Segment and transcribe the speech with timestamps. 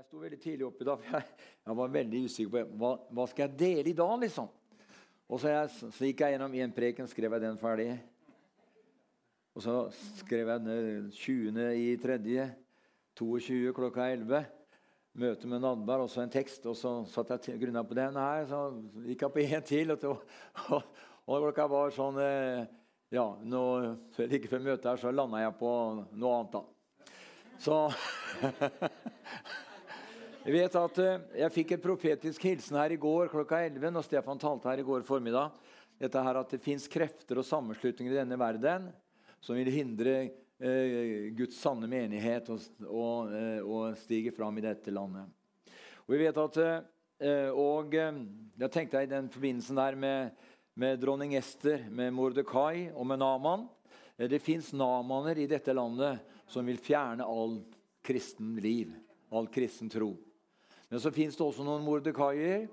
[0.00, 1.00] Jeg sto veldig tidlig opp i dag.
[1.04, 4.14] for Jeg, jeg var veldig usikker på hva, hva skal jeg dele i dag.
[4.22, 4.46] liksom.
[5.28, 7.90] Og så, jeg, så gikk jeg gjennom én preken, skrev jeg den ferdig.
[9.52, 9.74] Og så
[10.22, 11.60] skrev jeg den 20.
[11.82, 12.46] i tredje,
[13.20, 14.40] 22 klokka 11.
[15.20, 16.64] Møte med Nadberg, og så en tekst.
[16.64, 18.48] Og så satt jeg grunna på den her.
[18.48, 18.62] Så
[19.04, 19.92] gikk jeg på én til.
[19.98, 20.26] Og,
[20.78, 20.98] og,
[21.28, 22.64] og klokka var sånn eh,
[23.12, 23.62] Ja, nå,
[24.16, 25.76] like før møtet her så landa jeg på
[26.08, 26.64] noe annet, da.
[27.60, 27.82] Så
[30.40, 34.04] Jeg vet at eh, jeg fikk et profetisk hilsen her i går klokka 11 når
[34.06, 35.52] Stefan talte her i går formiddag.
[36.00, 38.86] Dette her At det fins krefter og sammenslutninger i denne verden
[39.44, 40.14] som vil hindre
[40.56, 45.28] eh, Guds sanne menighet å eh, stige fram i dette landet.
[46.06, 46.56] Og vi vet at,
[47.52, 50.32] og jeg tenkte i den forbindelsen der med,
[50.74, 53.68] med dronning Ester, med Mordekai og med Naman
[54.16, 57.60] Det fins namaner i dette landet som vil fjerne all
[58.02, 58.96] kristen liv,
[59.30, 60.16] all kristen tro.
[60.90, 62.66] Men så fins det også noen Mordekaier,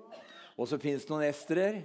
[0.58, 1.82] og så fins det noen Esterer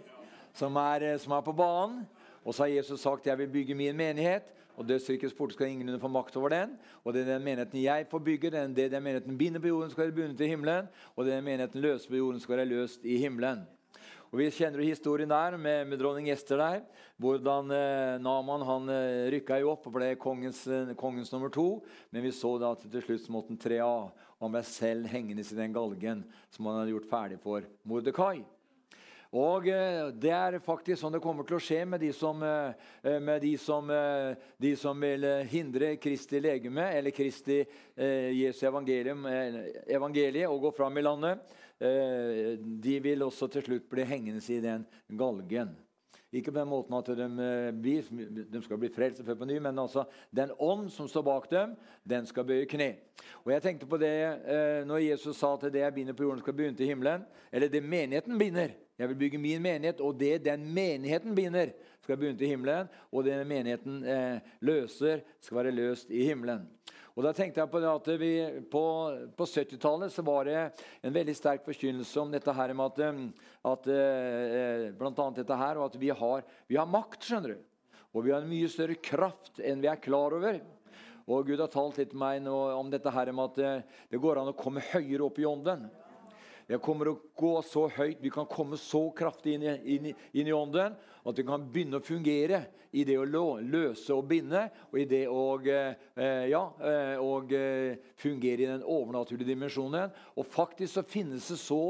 [0.57, 2.07] som er, eh, som er på banen.
[2.43, 5.99] Og så har Jesus sagt jeg vil bygge min menighet, og dødsrikets port skal ingen
[5.99, 6.73] få makt over den.
[7.03, 9.91] Og det er den menigheten jeg får bygge, det er den menigheten binder på jorden,
[9.91, 10.89] skal være bundet i himmelen.
[11.15, 13.63] Og det er den menigheten løser på jorden, skal være løst i himmelen.
[14.33, 16.79] Og Vi kjenner jo historien der med, med dronning Ester der.
[17.21, 21.83] Hvordan eh, Naman han eh, rykka jo opp og ble kongens, eh, kongens, nummer to.
[22.09, 24.09] Men vi så da at til slutt måtte han tre av.
[24.39, 28.41] Og han ble selv hengende i den galgen som han hadde gjort ferdig for Mordekai.
[29.37, 33.21] Og eh, Det er faktisk sånn det kommer til å skje med de som, eh,
[33.21, 33.93] med de som,
[34.57, 37.61] de som vil hindre Kristi legeme, eller Kristi
[38.33, 39.27] Jesu evangelium,
[39.85, 41.53] evangeliet, og gå fram i landet.
[41.83, 44.85] Eh, de vil også til slutt bli hengende i den
[45.19, 45.73] galgen.
[46.33, 48.03] Ikke på den måten at de, eh, blir,
[48.49, 51.75] de skal bli frelst på ny, men altså den ånd som står bak dem,
[52.07, 52.95] den skal bøye kne.
[53.43, 54.13] Og jeg tenkte på det
[54.47, 57.27] eh, når Jesus sa at det jeg binder på jorden, skal begynne til himmelen.
[57.51, 58.73] Eller det menigheten binder.
[58.97, 61.73] Jeg vil bygge min menighet, og det den menigheten binder,
[62.03, 62.91] skal begynne til himmelen.
[63.09, 64.03] Og det menigheten
[64.61, 66.67] løser, skal være løst i himmelen.
[67.13, 68.31] Og da tenkte jeg På det at vi,
[68.71, 68.83] på,
[69.37, 70.61] på 70-tallet var det
[71.05, 73.33] en veldig sterk forkynnelse om dette her med at,
[73.69, 77.21] at eh, blant annet dette her, og at vi har, vi har makt.
[77.21, 77.61] skjønner du.
[78.13, 80.57] Og vi har en mye større kraft enn vi er klar over.
[81.29, 84.41] Og Gud har talt litt til meg om dette her med at eh, det går
[84.41, 85.85] an å komme høyere opp i ånden.
[86.67, 90.47] Det kommer å gå så høyt, Vi kan komme så kraftig inn i, inn, inn
[90.47, 92.63] i ånden at vi kan begynne å fungere
[92.93, 97.97] i det å løse og binde, og i det å eh, ja, eh, og, eh,
[98.19, 100.13] fungere i den overnaturlige dimensjonen.
[100.37, 101.81] Og faktisk så finnes det så,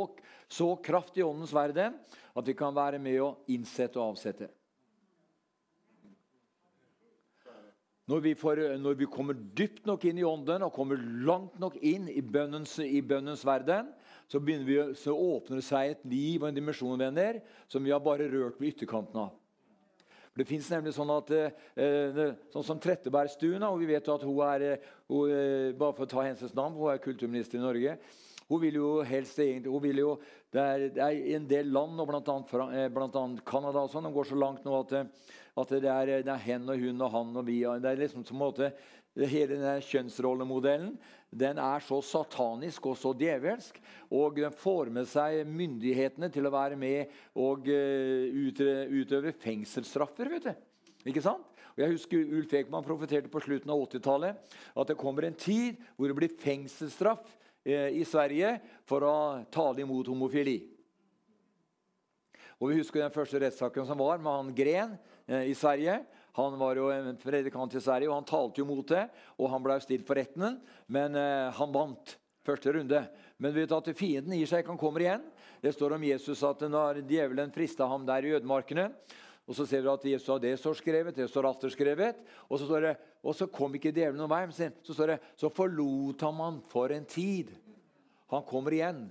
[0.48, 1.98] så kraft i åndens verden
[2.34, 4.50] at vi kan være med å innsette og avsette.
[8.12, 11.78] Når vi, får, når vi, kommer dypt nok inn i ånden og kommer langt nok
[11.80, 13.94] inn i bønnens, i bønnens verden,
[14.34, 17.38] så, vi, så, åpner det seg et liv og en dimensjon venner,
[17.70, 19.36] som vi har bare rørt ved ytterkanten av.
[20.34, 24.40] Det fins nemlig sånn at eh, sånn som Trettebergstuen, og vi vet jo at hun
[24.48, 27.94] er eh, hun, eh, bare for å ta hennes navn, hun er kulturminister i Norge.
[28.48, 30.16] Hun vil jo helst hun vil jo,
[30.50, 33.28] det, er, det er en del land, og bl.a.
[33.46, 34.98] Canada, og sånn, de går så langt nå at,
[35.62, 37.62] at det, er, det er hen og hun og han og vi.
[37.62, 38.74] Det er liksom som måte,
[39.14, 40.96] Hele denne kjønnsrollemodellen
[41.34, 43.78] den er så satanisk og så djevelsk.
[44.14, 50.30] Og den får med seg myndighetene til å være med og uh, utøve fengselsstraffer.
[50.34, 50.54] vet du.
[51.10, 51.46] Ikke sant?
[51.74, 55.80] Og jeg husker Ulf Ekman profeterte på slutten av 80-tallet at det kommer en tid
[55.96, 57.32] hvor det blir fengselsstraff
[57.66, 59.16] eh, i Sverige for å
[59.54, 60.60] tale imot homofili.
[62.62, 64.94] Og Vi husker den første rettssaken som var med han Gren
[65.26, 65.98] eh, i Sverige.
[66.38, 69.06] Han var jo en predikant i Sverige, og han talte jo mot det.
[69.38, 70.58] Og han ble stilt for retten,
[70.92, 73.04] men eh, han vant første runde.
[73.38, 75.28] Men vet at fienden gir seg ikke, han kommer igjen.
[75.64, 78.90] Det står om Jesus at når djevelen frista ham der i ødemarkene
[79.44, 82.20] og Så ser du at Jesus har det står skrevet, det står atter skrevet.
[82.48, 84.46] Og så, står det, og så kom ikke djevelen noen vei.
[84.48, 87.52] Men så står det så forlot han ham for en tid.
[88.32, 89.04] Han kommer igjen.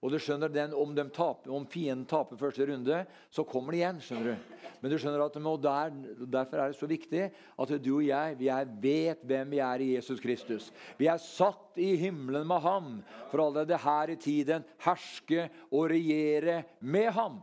[0.00, 3.82] Og du skjønner, den, om, de taper, om, fienden taper første runde, så kommer de
[3.82, 3.98] igjen.
[4.00, 4.54] skjønner du.
[4.80, 8.48] Men du skjønner at der, derfor er det så viktig at du og jeg vi
[8.48, 10.70] er, vet hvem vi er i Jesus Kristus.
[10.96, 12.88] Vi er satt i himmelen med ham
[13.28, 17.42] for allerede her i tiden herske og regjere med ham.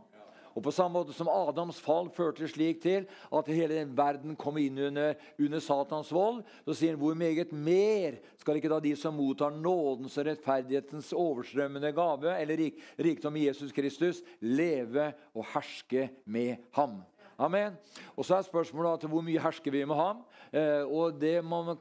[0.58, 4.80] Og På samme måte som Adams fall førte slik til at hele verden kom inn
[4.88, 9.14] under, under Satans vold, så sier han hvor meget mer skal ikke da de som
[9.14, 16.08] mottar nådens og rettferdighetens overstrømmende gave, eller rik, rikdom i Jesus Kristus, leve og herske
[16.26, 16.98] med ham.
[17.38, 17.78] Amen.
[18.16, 20.26] Og Så er spørsmålet til hvor mye hersker vi med ham?
[20.50, 21.76] Eh, og det man,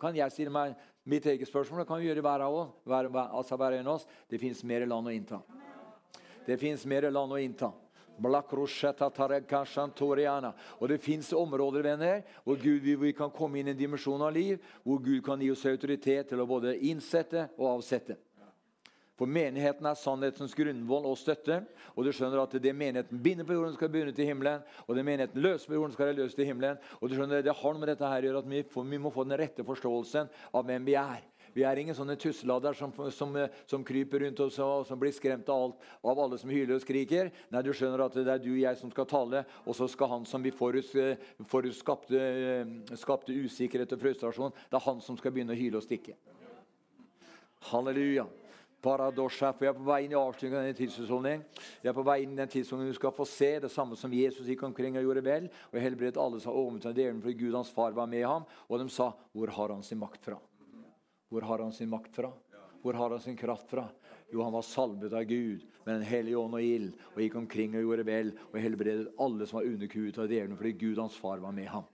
[0.00, 0.72] kan, jeg stille meg
[1.04, 2.74] Mitt eget spørsmål det kan vi gjøre hver av oss.
[2.86, 4.06] Hver, altså hver en av oss.
[4.30, 5.40] Det fins mer land å innta.
[6.46, 7.72] Det fins mer land å innta.
[10.78, 14.34] Og det fins områder venner, hvor Gud, vi kan komme inn i en dimensjon av
[14.34, 18.18] liv hvor Gud kan gi oss autoritet til å både innsette og avsette.
[19.22, 21.60] For menigheten er sannhetens grunnvoll og støtte.
[21.94, 24.64] Og du skjønner at det menigheten binder på jorden, skal begynne til himmelen.
[24.88, 26.80] Og det menigheten løser på jorden, skal være løst til himmelen.
[26.98, 29.12] Og du skjønner, at Det har noe med dette her å gjøre at vi må
[29.14, 31.20] få den rette forståelsen av hvem vi er.
[31.52, 33.36] Vi er ingen sånne tusselader som, som,
[33.68, 36.84] som, kryper rundt oss og som blir skremt av, alt, av, alle som hyler og
[36.84, 37.32] skriker.
[37.52, 40.14] Nei, du skjønner at det er du og jeg som skal tale, og så skal
[40.14, 40.94] han som vi forut,
[41.50, 46.16] forut usikkerhet og frustrasjon, det er han som skal begynne å hyle og stikke.
[47.70, 48.26] Halleluja.
[48.82, 51.42] Paradosja, for Jeg er på vei inn i avslutningen av denne tidshusholdning.
[51.84, 54.14] Jeg er på vei inn i den tidsholdningen du skal få se det samme som
[54.16, 55.46] Jesus gikk omkring og gjorde vel.
[55.70, 58.48] Og helbredet alle som var overtatt djevelen fordi Gud hans far var med ham.
[58.66, 60.40] Og de sa, 'Hvor har han sin makt fra?'
[61.32, 62.28] Hvor har han sin makt fra?
[62.82, 63.86] Hvor har han sin kraft fra?
[64.32, 67.76] Jo, han var salvet av Gud med Den hellige ånd og ild og gikk omkring
[67.76, 71.40] og gjorde vel og helbredet alle som var underkuet av djevelen, fordi Gud hans far
[71.40, 71.88] var med ham.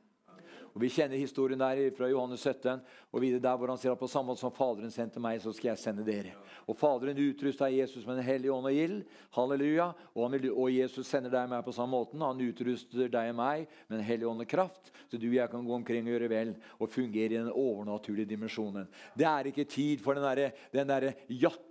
[0.75, 2.81] Og Vi kjenner historien der fra Johannes 17.
[3.13, 5.53] og videre der hvor han sier at på samme måte som Faderen sendte meg, så
[5.53, 6.35] skal jeg sende dere.
[6.69, 8.99] Og Faderen utrusta Jesus med Den hellige ånd og ild.
[9.37, 9.93] Halleluja.
[10.15, 12.25] Og, vil, og, Jesus sender deg og meg på samme måten.
[12.25, 15.51] Han utruster deg og meg med Den hellige ånd og kraft, så du og jeg
[15.53, 18.89] kan gå omkring og gjøre vel og fungere i den overnaturlige dimensjonen.
[19.17, 20.53] Det er ikke tid for den derre
[20.89, 21.13] der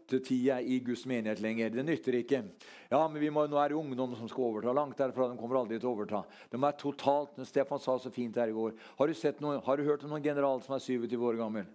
[0.08, 1.70] jattetida i Guds menighet lenger.
[1.70, 2.44] Det nytter ikke.
[2.90, 4.74] Ja, men må, Nå er det ungdom som skal overta.
[4.74, 5.30] Langt derfra.
[5.30, 6.24] De kommer aldri til å overta.
[6.50, 8.74] De er totalt, Stefan sa så fint her i går.
[8.98, 11.68] Har du, noen, har du hørt om noen general som er 27 år gammel?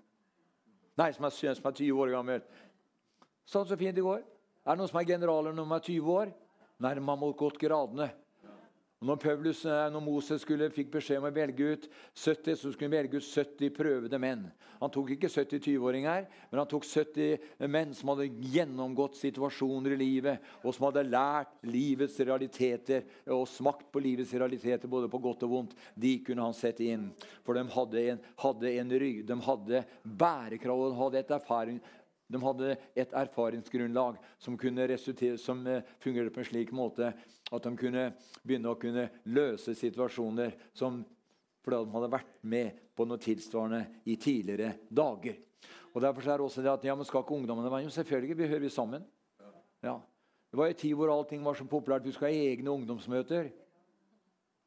[0.96, 2.42] Nei, som er, som er 20 år gammel.
[3.48, 4.24] Sa så fint i går.
[4.62, 6.34] Er det noen som er generaler når de er 20 år?
[6.82, 8.10] Nei, man må godt gradene.
[9.02, 12.70] Og når, Paulus, eh, når Moses skulle, fikk beskjed om å velge ut 70, så
[12.70, 14.44] skulle han velge ut 70 prøvede menn.
[14.78, 19.98] Han tok ikke 70 20-åringer, men han tok 70 menn som hadde gjennomgått situasjoner i
[19.98, 23.02] livet, og som hadde lært livets realiteter
[23.34, 25.74] og smakt på livets realiteter, både på godt og vondt.
[25.98, 27.08] De kunne han sette inn.
[27.42, 29.82] For de hadde en, hadde en rygg, de hadde
[30.22, 31.82] bærekrav og hadde et erfaring,
[32.32, 37.12] de hadde et erfaringsgrunnlag som, som eh, fungerte på en slik måte
[37.52, 38.06] at de kunne
[38.42, 41.02] begynne å kunne løse situasjoner som
[41.62, 45.36] fordi de hadde vært med på noe tilsvarende i tidligere dager.
[45.92, 47.94] Og Derfor er det også det at ja, men skal ikke ungdommene være med?
[47.94, 49.04] Selvfølgelig, vi hører sammen.
[49.82, 50.00] Ja.
[50.50, 52.04] Det var en tid hvor allting var så populært.
[52.04, 53.52] Vi skal ha egne ungdomsmøter.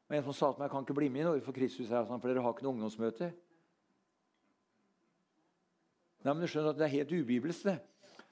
[0.08, 1.90] Og En som sa til meg jeg kan ikke bli med i Norge for Kristus,
[1.90, 3.34] her, for dere har ikke noe ungdomsmøter.
[6.26, 7.78] Nei, men du skjønner at Det er helt ubibelsk, det.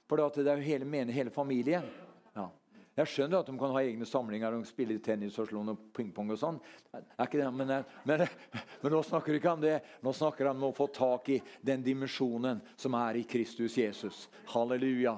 [0.05, 1.85] For det er jo hele, mener, hele familien.
[2.35, 2.49] Ja.
[2.99, 6.33] Jeg skjønner at de kan ha egne samlinger og spille tennis og slå noe pingpong.
[6.35, 6.59] og sånn.
[6.91, 7.73] Men, men,
[8.05, 8.25] men,
[8.91, 9.79] nå snakker vi ikke om det.
[10.03, 14.25] Nå snakker han om å få tak i den dimensjonen som er i Kristus Jesus.
[14.51, 15.15] Halleluja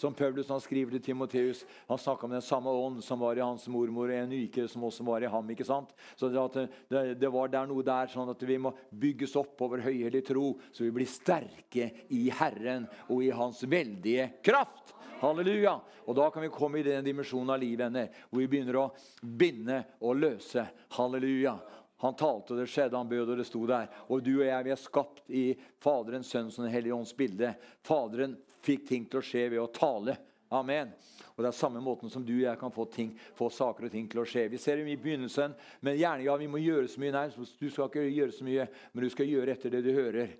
[0.00, 1.64] som Paulus han skriver til Timoteus.
[1.90, 4.86] Han snakker om den samme ånd som var i hans mormor, og en uke som
[4.88, 5.50] også var i ham.
[5.52, 5.92] ikke sant?
[6.16, 9.84] Så det, det, det var der noe der sånn at vi må bygges opp over
[9.84, 14.96] høyhellig tro, så vi blir sterke i Herren og i Hans veldige kraft.
[15.20, 15.76] Halleluja!
[16.08, 17.92] Og Da kan vi komme i den dimensjonen av livet
[18.30, 18.86] hvor vi begynner å
[19.20, 20.64] binde og løse.
[20.96, 21.58] Halleluja!
[22.00, 23.90] Han talte, og det skjedde, han bød, og det sto der.
[24.08, 25.42] Og du og jeg, vi er skapt i
[25.84, 27.50] Faderens, Sønnens og Den hellige ånds bilde.
[27.84, 30.16] Faderen fikk ting til å skje ved å tale.
[30.50, 30.90] Amen.
[31.36, 33.92] Og Det er samme måten som du og jeg kan få, ting, få saker og
[33.94, 34.48] ting til å skje.
[34.52, 37.14] Vi ser i begynnelsen, men gjerne ja, vi må gjøre så mye.
[37.14, 40.34] Nei, du skal ikke gjøre så mye, men du skal gjøre etter det du hører.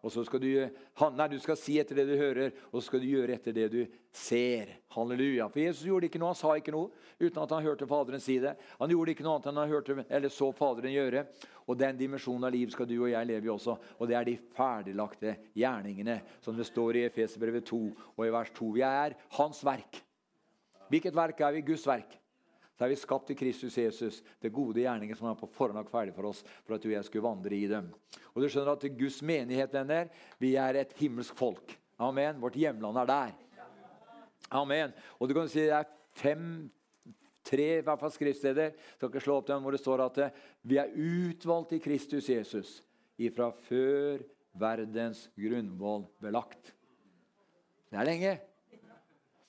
[0.00, 0.48] Og så skal du,
[1.12, 3.66] nei, du skal si etter det du hører, og så skal du gjøre etter det
[3.72, 3.80] du
[4.16, 4.70] ser.
[4.94, 5.50] Halleluja.
[5.52, 6.88] For Jesus gjorde ikke noe, han sa ikke noe
[7.20, 8.54] uten at han hørte Faderen si det.
[8.80, 11.26] Han gjorde ikke noe annet enn han hørte, eller så Faderen gjøre.
[11.68, 13.76] Og Den dimensjonen av liv skal du og jeg leve i også.
[14.00, 17.82] Og det er de ferdiglagte gjerningene, som det står i Efeserbrevet 2
[18.16, 18.72] og i vers 2.
[18.80, 20.00] Vi er Hans verk.
[20.90, 21.66] Hvilket verk er vi?
[21.68, 22.19] Guds verk.
[22.80, 26.14] Så er vi skapt i Kristus Jesus, det gode gjerninger som er på forhånd ferdig
[26.16, 27.90] for oss for at du og jeg skulle vandre i dem.
[28.32, 30.08] Og du skjønner at Guds menighet, venner,
[30.40, 31.74] vi er et himmelsk folk.
[32.00, 32.38] Amen.
[32.40, 33.34] Vårt hjemland er der.
[34.62, 34.94] Amen.
[35.20, 36.70] Og du kan si det er fem
[37.44, 40.22] tre i hvert fall skriftsteder skal ikke slå opp dem, hvor det står at
[40.64, 42.78] vi er utvalgt i Kristus Jesus
[43.20, 44.24] ifra før
[44.56, 46.72] verdens grunnvoll ble lagt.
[47.92, 48.34] Det er lenge.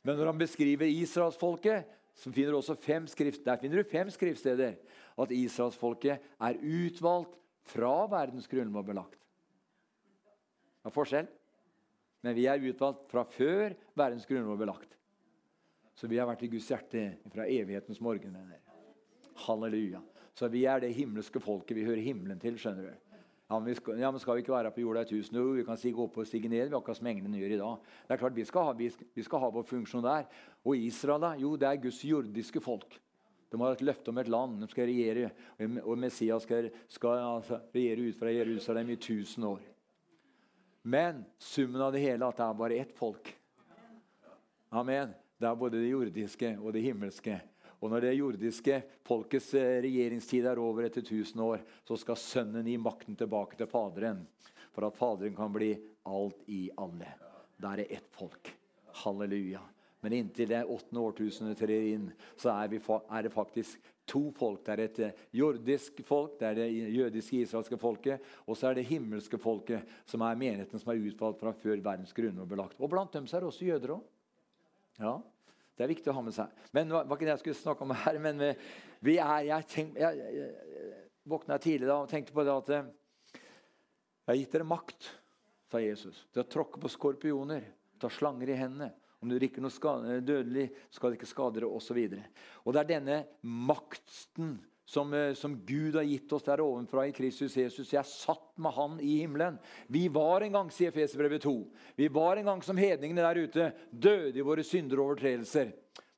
[0.03, 4.09] Men når han beskriver israelsfolket, så finner du også fem skrift, der finner du fem
[4.11, 4.75] skriftsteder
[5.21, 7.37] at israelsfolket er utvalgt
[7.71, 9.19] fra verdens grunnlov belagt.
[10.81, 11.29] Det er forskjell.
[12.21, 14.97] Men vi er utvalgt fra før verdens grunnlov belagt.
[15.97, 17.03] Så vi har vært i Guds hjerte
[17.33, 18.37] fra evighetens morgen.
[19.45, 20.01] Halleluja.
[20.37, 21.75] Så vi er det himmelske folket.
[21.77, 22.57] Vi hører himmelen til.
[22.57, 23.10] skjønner du.
[23.51, 25.49] Ja men, skal, ja, men, skal, vi ikke være på jorda i tusen år?
[25.57, 26.69] Vi kan stige opp og stige ned.
[26.71, 27.89] Vi har som englene gjør i dag.
[28.07, 30.29] Det er klart Vi skal ha, vi skal, vi skal ha vår funksjon der.
[30.63, 31.31] Og Israel, da?
[31.35, 32.95] Jo, det er Guds jordiske folk.
[33.51, 34.55] De har et løfte om et land.
[34.61, 35.33] De skal regjere,
[35.83, 39.67] og Messias skal, skal altså, regjere ut fra Jerusalem i tusen år.
[40.87, 43.35] Men summen av det hele at det er bare ett folk.
[44.71, 45.11] Amen.
[45.35, 47.41] Det er både det jordiske og det himmelske.
[47.81, 52.69] Og når det jordiske folkets eh, regjeringstid er over etter 1000 år, så skal Sønnen
[52.69, 54.21] gi makten tilbake til Faderen,
[54.71, 55.73] for at Faderen kan bli
[56.05, 57.09] alt i alle.
[57.57, 58.53] Da er det ett folk.
[59.01, 59.63] Halleluja.
[60.01, 62.07] Men inntil det åttende årtusenet trer inn,
[62.39, 64.63] så er, vi, er, det faktisk to folk.
[64.65, 68.79] Det er et eh, jordisk folk, det er det jødiske israelske folket, og så er
[68.79, 72.81] det himmelske folket, som er menigheten som er utvalgt fra før verdens grunnlov ble lagt.
[72.81, 74.09] Og blant dem så er det også jøder òg.
[75.01, 75.15] Ja.
[75.77, 76.51] Det er viktig å ha med seg.
[76.75, 78.19] Men det var ikke det jeg skulle snakke om her.
[78.21, 78.41] men
[78.99, 82.89] vi, er, Jeg, tenk, jeg, jeg, våkna tidlig da og tenkte på det at eh,
[83.35, 85.11] Jeg har gitt dere makt,
[85.71, 87.63] sa Jesus, til å tråkke på skorpioner,
[87.99, 88.91] ta slanger i hendene.
[89.21, 91.97] Om du drikker noe skade, dødelig, skal det ikke skade dere, osv.
[92.09, 97.57] Det er denne makten som, eh, som, Gud har gitt oss der ovenfra i Kristus
[97.57, 97.93] Jesus.
[97.93, 99.59] Jeg satt med Han i himmelen.
[99.87, 101.55] Vi var en gang, sier Efeserbrevet 2,
[101.95, 105.71] vi var en gang som hedningene der ute, døde i våre synder og overtredelser.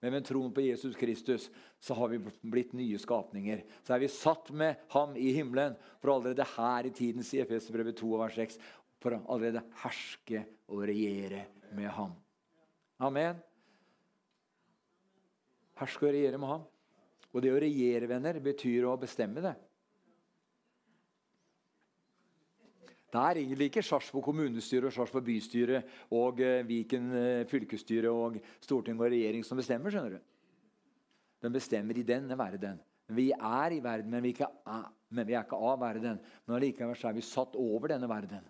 [0.03, 1.45] Men ved troen på Jesus Kristus
[1.79, 3.61] så har vi blitt nye skapninger.
[3.87, 7.95] Så er vi satt med ham i himmelen for allerede her i tiden, sier Efeserbrevet
[8.01, 8.59] 2, vers 6,
[8.99, 12.11] for å allerede herske og regjere med ham.
[13.03, 13.39] Amen.
[15.79, 16.67] Herske og regjere med ham.
[17.33, 19.55] Og det å regjere, venner, betyr å bestemme det.
[23.13, 25.83] Det er egentlig ikke Sarpsborg kommunestyre og Sarpsborg bystyre
[26.17, 29.93] og eh, Viken eh, fylkesstyre og storting og regjering som bestemmer.
[29.93, 30.23] skjønner du.
[31.43, 32.79] De bestemmer i denne verden.
[33.13, 36.17] Vi er i verden, men vi, ikke er, men vi er ikke av verden.
[36.47, 38.45] Men allikevel er vi satt over denne verden.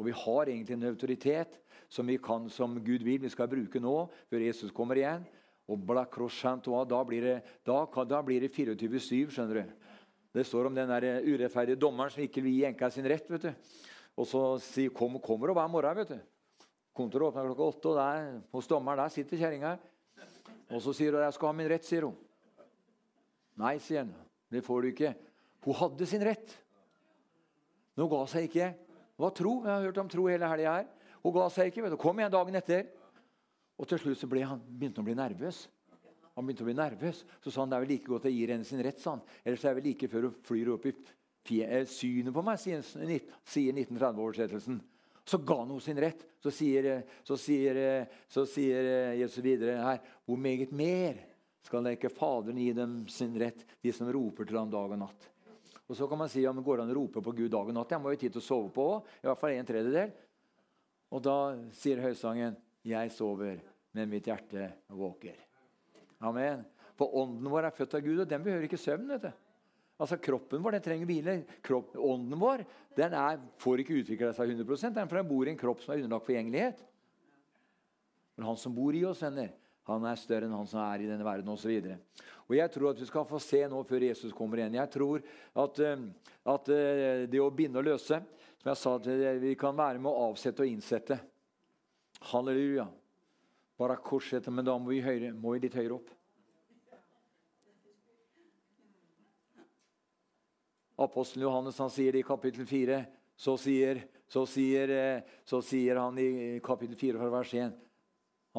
[0.00, 1.60] Og vi har egentlig en autoritet
[1.92, 3.94] som, vi kan, som Gud vil vi skal bruke nå,
[4.30, 5.26] før Jesus kommer igjen.
[5.70, 7.36] Da blir det,
[7.66, 9.76] da, blir det 24-7, skjønner du.
[10.34, 13.30] Det står om den der urettferdige dommeren som ikke vil gi enka sin rett.
[13.30, 13.52] vet du.
[14.18, 16.02] Og så sier kom, kommer hun hver morgen.
[16.02, 16.18] vet du.
[16.94, 19.78] Kontoret åpner klokka åtte, og der, hos dommeren der sitter kjerringa.
[20.70, 22.16] Og så sier hun 'jeg skal ha min rett', sier hun.
[23.56, 24.14] Nei, sier han.
[24.50, 25.14] Det får du ikke.
[25.64, 26.56] Hun hadde sin rett.
[27.94, 28.74] Men hun ga seg ikke.
[29.18, 29.62] Var tro.
[29.64, 30.86] Jeg har hørt om tro hele helga her.
[31.22, 31.82] Hun ga seg ikke.
[31.82, 31.96] vet du.
[31.96, 32.86] Kom igjen dagen etter.
[33.80, 35.62] Og til slutt så ble han, begynte han å bli nervøs.
[36.36, 37.22] Han begynte å bli nervøs.
[37.40, 39.00] Så sa han det er vel like godt jeg gir henne sin rett.
[39.00, 39.22] Sånn.
[39.40, 42.84] Ellers er det vel like før hun flyr opp i eh, synet på meg, sier,
[42.84, 44.78] sier 1930-oversettelsen.
[45.24, 46.22] Så ga han henne sin rett.
[46.42, 51.18] Så sier, eh, så sier, eh, så sier Jesus videre her Hvor meget mer
[51.64, 55.00] skal da ikke Faderen gi dem sin rett, de som roper til ham dag og
[55.00, 55.28] natt?
[55.90, 57.68] Og så kan man si ja, men Går det an å rope på Gud dag
[57.68, 57.96] og natt?
[57.96, 59.12] Jeg må jo tid til å sove på òg.
[59.24, 60.12] I hvert fall en tredjedel.
[61.10, 61.36] Og da
[61.74, 62.56] sier høysangen
[62.86, 63.58] 'Jeg sover,
[63.96, 65.38] men mitt hjerte våker.
[66.20, 66.64] Amen.
[66.98, 69.08] For ånden vår er født av Gud, og den behøver ikke søvn.
[69.08, 69.30] vet du.
[70.00, 71.34] Altså Kroppen vår den trenger hvile.
[71.64, 72.64] Kropp, ånden vår
[72.96, 75.94] den er, får ikke utvikla seg 100 den for den bor i en kropp som
[75.94, 76.84] er underlagt forgjengelighet.
[78.36, 79.52] Men han som bor i oss, venner,
[79.90, 81.90] han er større enn han som er i denne verden osv.
[82.48, 84.78] Og jeg tror at vi skal få se nå før Jesus kommer igjen.
[84.78, 85.24] Jeg tror
[85.64, 86.06] at, eh,
[86.54, 88.20] at eh, det å binde og løse
[88.60, 88.96] som jeg sa,
[89.40, 91.16] Vi kan være med å avsette og innsette.
[92.32, 92.88] Halleluja.
[93.80, 96.10] Bare korset, men da må vi, høyre, må vi litt høyere opp.
[101.00, 102.98] Apostelen Johannes han sier det i kapittel 4.
[103.40, 104.90] Så sier, så sier,
[105.48, 107.78] så sier han i kapittel 4 fra vers 1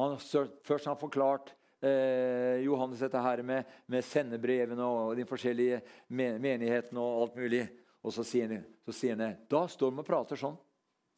[0.00, 1.52] han, Først har han forklart
[1.84, 5.78] eh, Johannes dette her med, med sendebrevene og de forskjellige
[6.10, 7.62] menighetene og alt mulig.
[8.02, 10.58] Og så sier han, så sier han Da står de og prater sånn.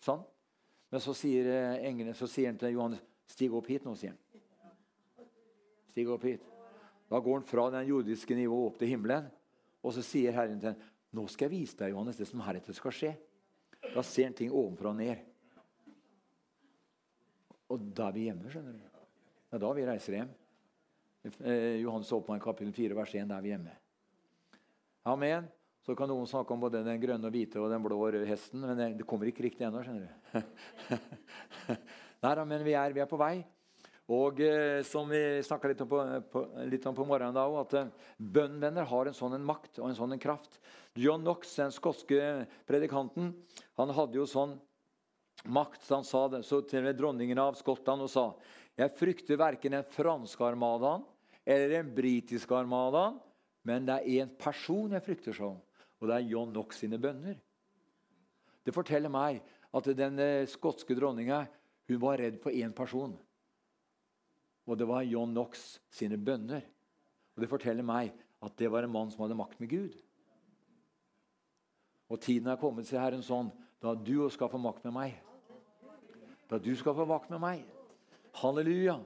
[0.05, 0.21] sånn.
[0.93, 4.15] Men så sier eh, englene, så sier han til Johannes Stig opp hit nå, sier
[4.15, 5.29] han.
[5.91, 6.45] Stig opp hit.
[7.11, 9.29] Da går han fra den jordiske nivået opp til himmelen.
[9.85, 12.75] Og så sier Herren til ham, 'Nå skal jeg vise deg, Johannes, det som heretter
[12.75, 13.17] skal skje.'
[13.95, 15.17] Da ser han ting ovenfra og ned.
[17.71, 18.79] Og da er vi hjemme, skjønner du.
[18.79, 20.33] Det er da vi reiser hjem.
[21.45, 23.29] Eh, Johannes åpner kapittel 4, vers 1.
[23.29, 23.77] Da er vi hjemme.
[25.05, 25.47] Amen.
[25.85, 28.27] Så kan noen snakke om både den grønne og hvite og den blå og røde
[28.27, 29.83] hesten, men det kommer ikke riktig ennå.
[29.85, 31.77] skjønner du.
[32.23, 33.45] Nei men vi er, vi er på vei.
[34.13, 35.81] Og eh, som vi snakka litt,
[36.69, 39.97] litt om på morgenen, da, at eh, bønnvenner har en sånn en makt og en
[39.97, 40.61] sånn en kraft.
[41.01, 43.33] John Knox, den skotske predikanten,
[43.81, 44.59] han hadde jo sånn
[45.51, 48.29] makt så han sa det så til dronningen av Skottland og sa
[48.79, 51.05] jeg frykter verken den franske armadaen
[51.45, 53.19] eller den britiske armadaen,
[53.65, 55.59] men det er én person jeg frykter sånn,
[56.01, 57.37] og det er John Knox sine bønner.
[58.65, 59.43] Det forteller meg
[59.75, 61.45] at den eh, skotske dronninga
[61.89, 63.15] hun var redd for én person.
[64.65, 66.65] Og det var John Knox sine bønner.
[67.35, 68.15] Og Det forteller meg
[68.45, 69.97] at det var en mann som hadde makt med Gud.
[72.09, 73.51] Og tiden er kommet, sier Herren sånn,
[73.83, 75.17] da du skal få makt med meg.
[76.49, 77.65] Da du skal få makt med meg.
[78.41, 78.99] Halleluja.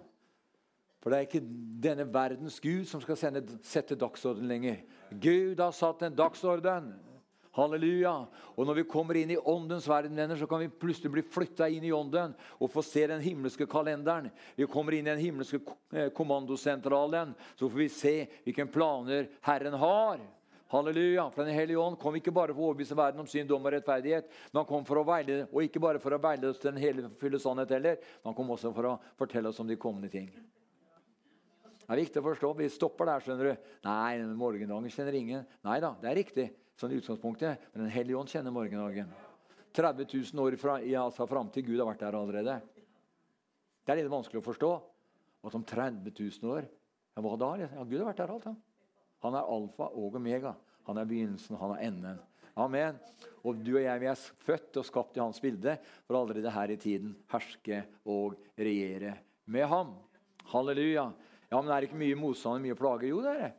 [0.98, 1.46] For det er ikke
[1.82, 4.82] denne verdens Gud som skal sende, sette dagsorden lenger.
[5.14, 6.90] Gud har satt en dagsorden.
[7.56, 8.14] Halleluja.
[8.56, 11.86] Og når vi kommer inn i åndens verden, så kan vi plutselig bli flytta inn
[11.86, 14.30] i ånden og få se den himmelske kalenderen.
[14.56, 15.60] Vi kommer inn i den himmelske
[15.92, 20.20] eh, kommandosentralen, så får vi se hvilke planer Herren har.
[20.68, 21.30] Halleluja.
[21.32, 23.72] For Den hellige ånd kom ikke bare for å overbevise verden om synd, dom og
[23.72, 26.74] rettferdighet, men han kom for å veilede, og ikke bare for å veilede oss til
[26.74, 29.78] den hele fulle sannhet heller, men han kom også for å fortelle oss om de
[29.80, 30.28] kommende ting.
[31.88, 32.52] Det er viktig å forstå.
[32.58, 33.22] Vi stopper der.
[33.24, 33.68] skjønner du.
[33.88, 35.46] Nei, morgendagen kjenner ingen.
[35.64, 39.10] Nei da, det er riktig sånn utgangspunktet, men Den hellige ånd kjenner morgendagen.
[39.74, 42.56] 30 000 år fra, ja, altså fram til Gud har vært der allerede.
[43.84, 44.70] Det er litt vanskelig å forstå.
[45.46, 47.52] At om 30 000 år ja, Hva da?
[47.62, 48.48] Ja, Gud har vært der alt.
[48.50, 48.56] Han.
[49.24, 50.54] han er alfa og omega.
[50.88, 52.18] Han er begynnelsen, han er enden.
[52.58, 52.98] Amen.
[53.46, 55.76] Og du og jeg vi er født og skapt i hans bilde
[56.08, 59.14] for allerede her i tiden herske og regjere
[59.46, 59.94] med ham.
[60.50, 61.06] Halleluja.
[61.48, 63.08] Ja, men er det ikke mye motstand og mye plager?
[63.12, 63.52] Jo, det er det.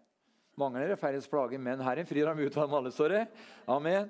[0.60, 3.25] Av dere færres plager, men Herren frir ham ut av dem alle, det.
[3.72, 4.10] Amen.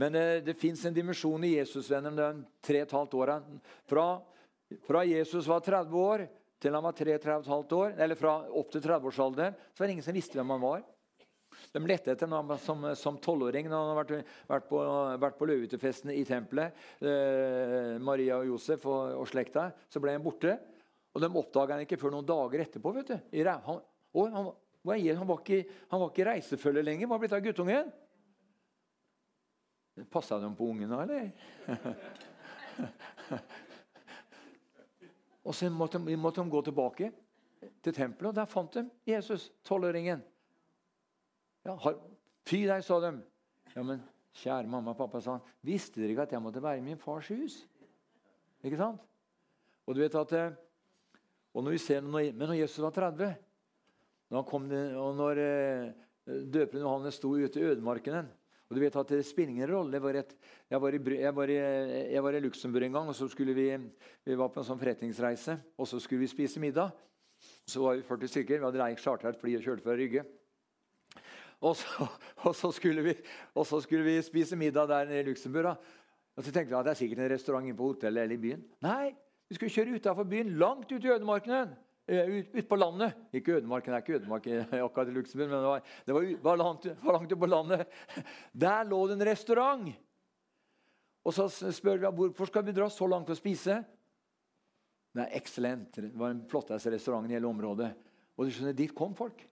[0.00, 2.28] Men det, det fins en dimensjon i Jesusvennen de
[2.64, 3.34] tre og et halvt åra.
[3.90, 4.06] Fra,
[4.86, 6.24] fra, Jesus var 30 år
[6.60, 10.16] til han var 33,5 år, eller fra opp til 30-årsalderen, så var det ingen som
[10.16, 10.82] visste hvem han var.
[11.74, 12.50] De lette etter ham
[12.96, 14.80] som tolvåring når han hadde vært, vært på,
[15.24, 16.80] vært på løvehyttefesten i tempelet.
[17.04, 19.68] Eh, Maria og Josef og, og, slekta.
[19.90, 20.56] Så ble han borte.
[21.12, 22.94] Og de oppdaga han ikke før noen dager etterpå.
[22.96, 23.38] vet du.
[23.66, 23.80] Han,
[24.16, 24.50] og han,
[24.84, 27.06] han var ikke, han var ikke reisefølge lenger.
[27.06, 27.90] Hva er blitt av guttungen?
[30.10, 31.30] Passa de på ungen da, eller?
[35.44, 37.10] og så måtte, måtte, de gå tilbake
[37.84, 40.22] til tempelet, og der fant de Jesus, tolvåringen.
[41.66, 41.76] Ja,
[42.48, 43.12] Fy deg, sa de.
[43.74, 44.00] Ja, men
[44.40, 45.44] kjære mamma og pappa, sa han.
[45.66, 47.60] Visste dere ikke at jeg måtte være i min fars hus?
[48.64, 49.04] Ikke sant?
[49.86, 50.56] Og du vet at, eh,
[51.54, 53.34] og når vi ser, Men når Jesus var 30
[54.30, 55.88] når, kom, og når eh,
[56.26, 58.30] døperen Johannes sto ute i ødemarken
[58.70, 59.96] og du vet at Det spiller ingen rolle.
[59.98, 60.34] Jeg var, et,
[60.70, 61.54] jeg var, i, jeg var, i,
[62.14, 63.66] jeg var i Luxembourg en gang, og så skulle vi,
[64.24, 65.56] vi var på en sånn forretningsreise.
[65.76, 66.94] og Så skulle vi spise middag.
[67.66, 68.60] Så var vi 40 stykker.
[68.60, 70.22] Vi hadde chartra et fly og kjørte fra Rygge.
[71.66, 72.06] Og så,
[72.46, 72.70] og, så
[73.02, 73.16] vi,
[73.58, 75.74] og så, skulle vi, spise middag der i Luxembourg.
[76.36, 78.44] Og så tenkte vi at det er sikkert en restaurant inne på hotellet eller i
[78.44, 78.62] byen.
[78.86, 79.10] Nei,
[79.50, 81.74] vi skulle kjøre utafor byen, langt ut i ødemarken.
[82.10, 83.14] Eh, ut, ut, på landet.
[83.38, 86.56] Ikke ødemarken, det er ikke Ødemarken akkurat i Luxembourg, men det var, det var, var
[86.58, 87.84] langt, var langt ut på landet.
[88.66, 89.92] Der lå det en restaurant.
[91.22, 93.76] Og så spør vi hvorfor skal vi dra så langt for å spise.
[95.14, 96.00] Det er excellent.
[96.00, 97.92] Det var den flotteste restauranten i hele området.
[98.34, 99.46] Og du skjønner, dit kom folk.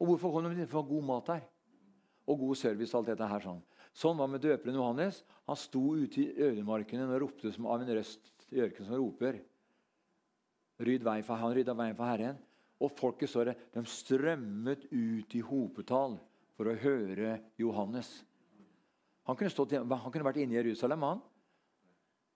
[0.00, 0.70] Og hvorfor kom de dit?
[0.70, 1.44] For god mat der.
[2.24, 2.94] Og god service.
[2.94, 3.60] og alt dette her Sånn
[3.92, 5.24] Sånn var med døperen Johannes.
[5.50, 9.42] Han sto ute i ødemarken og ropte som av en røst i ørkenen som roper.
[10.80, 12.38] Ryd vei for, han rydda veien for Herren.
[12.80, 16.16] Og folket så det, de strømmet ut i hopetall
[16.56, 18.08] for å høre Johannes.
[19.28, 21.20] Han kunne, stått, han kunne vært inne i Jerusalem, han.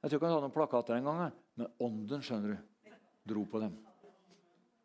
[0.04, 1.22] Jeg tror ikke han hadde noen plakater engang.
[1.56, 2.92] Men ånden skjønner du,
[3.32, 3.78] dro på dem.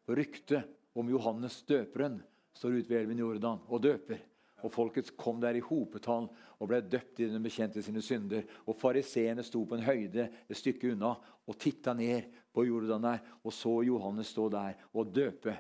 [0.10, 2.22] Ryktet om Johannes døperen
[2.56, 4.24] står ute ved elven Jordan og døper.
[4.64, 6.28] Og folket kom der i hopetall
[6.60, 8.48] og ble døpt i den bekjente sine synder.
[8.68, 13.20] Og fariseerne sto på en høyde et stykke unna og titta ned på Jordan der
[13.44, 15.56] og så Johannes stå der og døpe.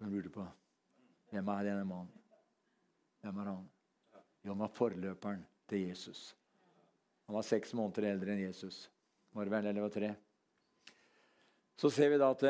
[0.00, 0.46] Hun lurte på
[1.30, 2.10] hvem er denne mannen.
[3.22, 3.66] Hvem er han?
[4.42, 6.34] Jo, han var forløperen til Jesus.
[7.28, 8.88] Han var seks måneder eldre enn Jesus.
[9.36, 10.14] Var det vel, eller var tre?
[11.78, 12.46] Så ser vi da at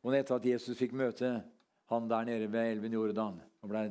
[0.00, 1.40] og etter at Jesus fikk møte
[1.90, 3.88] han der nede ved elven Jordan og ble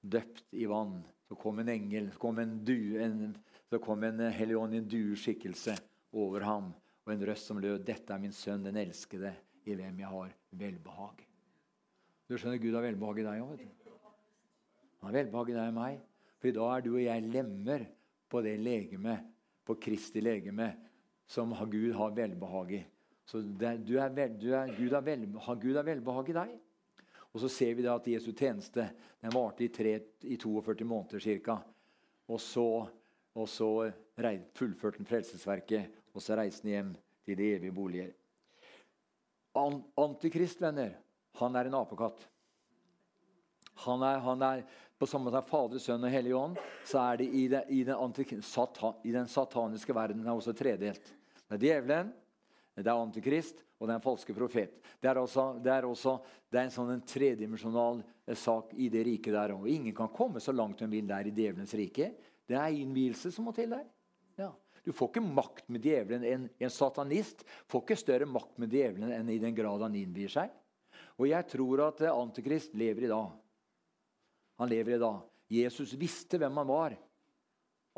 [0.00, 1.00] døpt i vann.
[1.28, 3.34] Så kom en engel, så kom en, du, en,
[3.70, 5.76] så kom en eh, hellig ånd i en dueskikkelse
[6.16, 6.70] over ham.
[7.10, 9.32] Og en røst som lød, 'Dette er min sønn, den elskede,
[9.66, 11.24] i hvem jeg har velbehag'.
[12.28, 13.64] Du skjønner, Gud har velbehag i deg òg.
[15.00, 15.96] Han har velbehag i deg og meg.
[16.38, 17.86] For i dag er du og jeg lemmer
[18.30, 19.16] på det legeme,
[19.66, 20.68] på Kristi legeme,
[21.26, 22.82] som Gud har velbehag i.
[23.26, 26.56] Så det, du er vel, du er, Gud, har velbehag, Gud har velbehag i deg.
[27.32, 28.86] Og så ser vi da at Jesu tjeneste
[29.18, 31.58] den varte i, tre, i 42 måneder ca.
[32.30, 32.86] Og så,
[33.34, 33.90] og så
[34.54, 36.90] fullførte han frelsesverket, og så reiste han hjem
[37.26, 38.12] til de evige boliger.
[39.98, 40.94] Antikrist, venner,
[41.40, 42.22] han er en apekatt.
[43.86, 44.62] Han er, han er
[45.00, 48.42] på samme måte Fader, Sønn og Hellig Ånd, så er det i, det, i, den,
[49.08, 51.12] i den sataniske verden er også tredelt.
[51.48, 52.10] Det er djevelen,
[52.76, 54.76] det er antikrist, og det er en falske profet.
[55.00, 56.18] Det er, også, det er, også,
[56.52, 59.64] det er en sånn en tredimensjonal eh, sak i det riket der òg.
[59.72, 62.10] Ingen kan komme så langt hun vil der i djevelens rike.
[62.44, 63.86] Det er innvielse som må til der.
[64.84, 66.24] Du får ikke makt med djevelen.
[66.24, 70.32] En, en, satanist får ikke større makt med djevelen enn i den grad han innvier
[70.32, 70.52] seg.
[71.20, 73.34] Og jeg tror at eh, Antikrist lever i dag.
[74.60, 75.20] Han lever i dag.
[75.50, 76.96] Jesus visste hvem han var.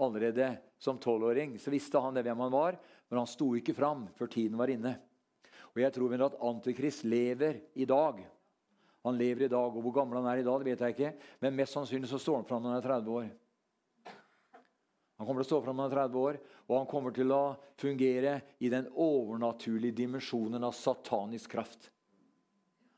[0.02, 2.78] Allerede som tolvåring visste han det hvem han var,
[3.10, 4.96] men han sto ikke fram før tiden var inne.
[5.72, 8.18] Og jeg tror at Antikrist lever i dag.
[9.02, 11.12] Han lever i dag, og Hvor gammel han er i dag, det vet jeg ikke.
[11.40, 13.30] Men mest sannsynlig så står han fram når han er 30 år.
[15.22, 17.30] Han kommer til å stå fram når han er 30 år, og han kommer til
[17.30, 17.42] å
[17.78, 21.86] fungere i den overnaturlige dimensjonen av satanisk kraft.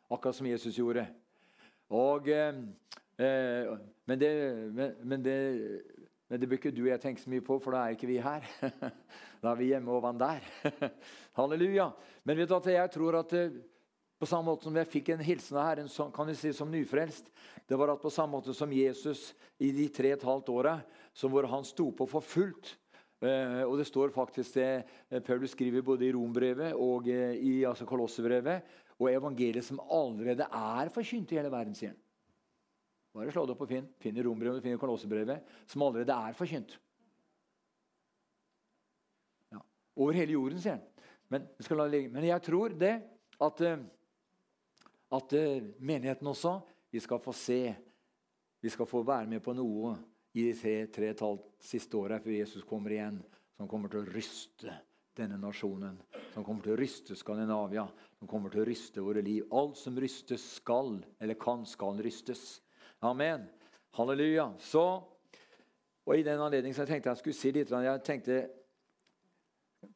[0.08, 1.04] Akkurat som Jesus gjorde.
[1.92, 2.62] Og, eh,
[3.20, 3.74] eh
[4.08, 4.32] men, det,
[4.72, 5.36] men, men, det,
[6.32, 8.08] men det bør ikke du og jeg tenke så mye på, for da er ikke
[8.08, 8.48] vi her.
[9.44, 10.40] Da er vi hjemme og vann der.
[11.36, 11.90] Halleluja.
[12.24, 13.58] Men vet du at jeg tror at eh,
[14.16, 17.28] på samme måte som jeg fikk en hilsen av Herren kan vi si, som nyfrelst,
[17.68, 20.78] det var at på samme måte som Jesus i de tre et halvt åra
[21.30, 22.74] hvor han sto på for fullt
[23.22, 24.70] eh, og Det står faktisk det
[25.08, 28.64] eh, Paulus skriver både i Rombrevet og i altså Kolossebrevet,
[28.98, 32.00] og evangeliet som allerede er forkynt i hele verden, sier han.
[33.14, 33.86] Bare slå det opp og finn.
[34.02, 36.74] Finn i Rombrevet og i Kolossebrevet, som allerede er forkynt.
[39.94, 40.86] Over hele jorden, sier han.
[41.30, 41.46] Men,
[42.12, 42.94] men, jeg tror det
[43.42, 43.84] at, eh,
[45.14, 46.60] at eh, menigheten også
[46.94, 47.74] Vi skal få se.
[48.62, 49.96] Vi skal få være med på noe
[50.34, 51.12] i de tre,
[51.62, 53.20] siste åra før Jesus kommer igjen,
[53.54, 54.72] som kommer til å ryste
[55.14, 55.96] denne nasjonen.
[56.34, 57.84] Som kommer til å ryste Skandinavia,
[58.18, 59.46] som kommer til å ryste våre liv.
[59.54, 62.58] Alt som rystes, skal eller kan skal rystes.
[63.04, 63.46] Amen.
[63.94, 64.48] Halleluja.
[64.58, 64.82] Så,
[66.04, 68.38] og I den anledning så jeg tenkte jeg skulle si litt Jeg tenkte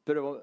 [0.06, 0.34] prøve,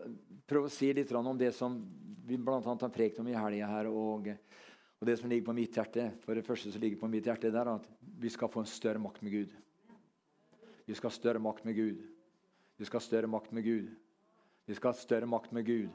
[0.48, 1.78] prøve, å si litt om det som
[2.26, 2.60] vi bl.a.
[2.60, 3.88] har prekt om i helga her.
[3.88, 6.12] Og, og, det som ligger på mitt hjerte.
[6.26, 8.70] For det første som ligger på mitt hjerte, det er at vi skal få en
[8.70, 9.56] større makt med Gud.
[10.86, 12.02] Vi skal ha større makt med Gud.
[12.78, 13.88] Du skal ha større makt med Gud.
[14.66, 15.90] Du skal ha større makt med Gud.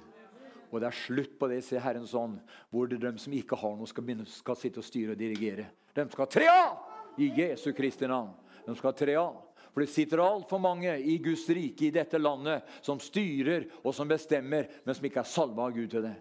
[0.71, 2.37] Og det er slutt på det, sier Herren sånn,
[2.71, 5.67] hvor det de som ikke har noe, skal, begynne, skal sitte og styre og dirigere.
[5.95, 8.31] De skal tre av i Jesu Kristi navn.
[8.67, 9.41] De skal tre av.
[9.71, 14.09] For det sitter altfor mange i Guds rike i dette landet som styrer og som
[14.11, 16.17] bestemmer, men som ikke er salva av Gud til det.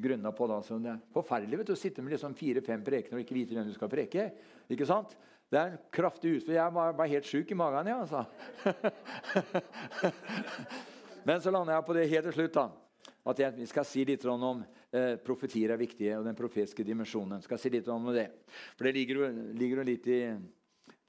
[0.04, 0.46] grunna på.
[0.52, 0.60] Da.
[0.62, 3.58] Så det er forferdelig vet du, å sitte med liksom fire-fem prekener og ikke vite
[3.58, 4.28] hvem du skal preke.
[4.70, 5.16] Ikke sant?
[5.50, 6.60] Det er en kraftig utfordring.
[6.60, 8.22] Jeg var, var, helt sjuk i magen, ja, altså.
[11.26, 12.60] Men så landa jeg på det helt til slutt.
[12.60, 12.89] da.
[13.28, 17.42] At jeg skal si litt om eh, profetier er viktige, og den profetiske dimensjonen.
[17.44, 18.30] skal si litt om det.
[18.78, 20.20] For det ligger jo litt, i,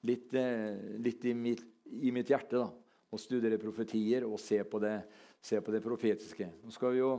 [0.09, 1.63] litt, eh, litt i, mitt,
[2.03, 2.67] i mitt hjerte da,
[3.11, 4.97] å studere profetier og se på det
[5.41, 6.49] se på det profetiske.
[6.63, 7.13] Nå skal vi jo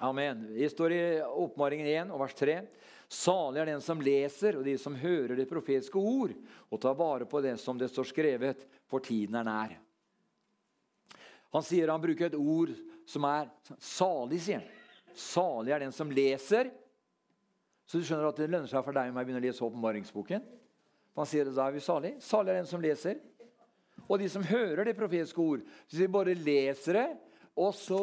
[0.00, 0.46] Amen.
[0.54, 2.54] Vi står i Oppmaringen 1 og vers 3.
[3.12, 6.32] Salig er den som leser, og de som hører det profetiske ord,
[6.72, 9.74] og tar vare på det som det står skrevet, for tiden er nær.
[11.54, 12.72] Han sier han bruker et ord
[13.08, 13.48] som er
[13.82, 14.76] salig, sier han.
[15.16, 16.70] Salig er den som leser.
[17.90, 20.44] Så du skjønner at det lønner seg for deg meg å begynne å lese åpenbaringsboken.
[21.18, 22.14] Han sier da er vi salig.
[22.22, 23.18] Salig er den som leser
[24.10, 25.62] og de som hører det profetiske ord.
[25.86, 27.08] Så vi bare leser det,
[27.54, 28.02] og så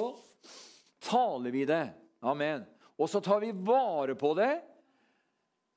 [1.03, 1.83] taler vi det.
[2.23, 2.63] Amen.
[2.97, 4.53] Og så tar vi vare på det,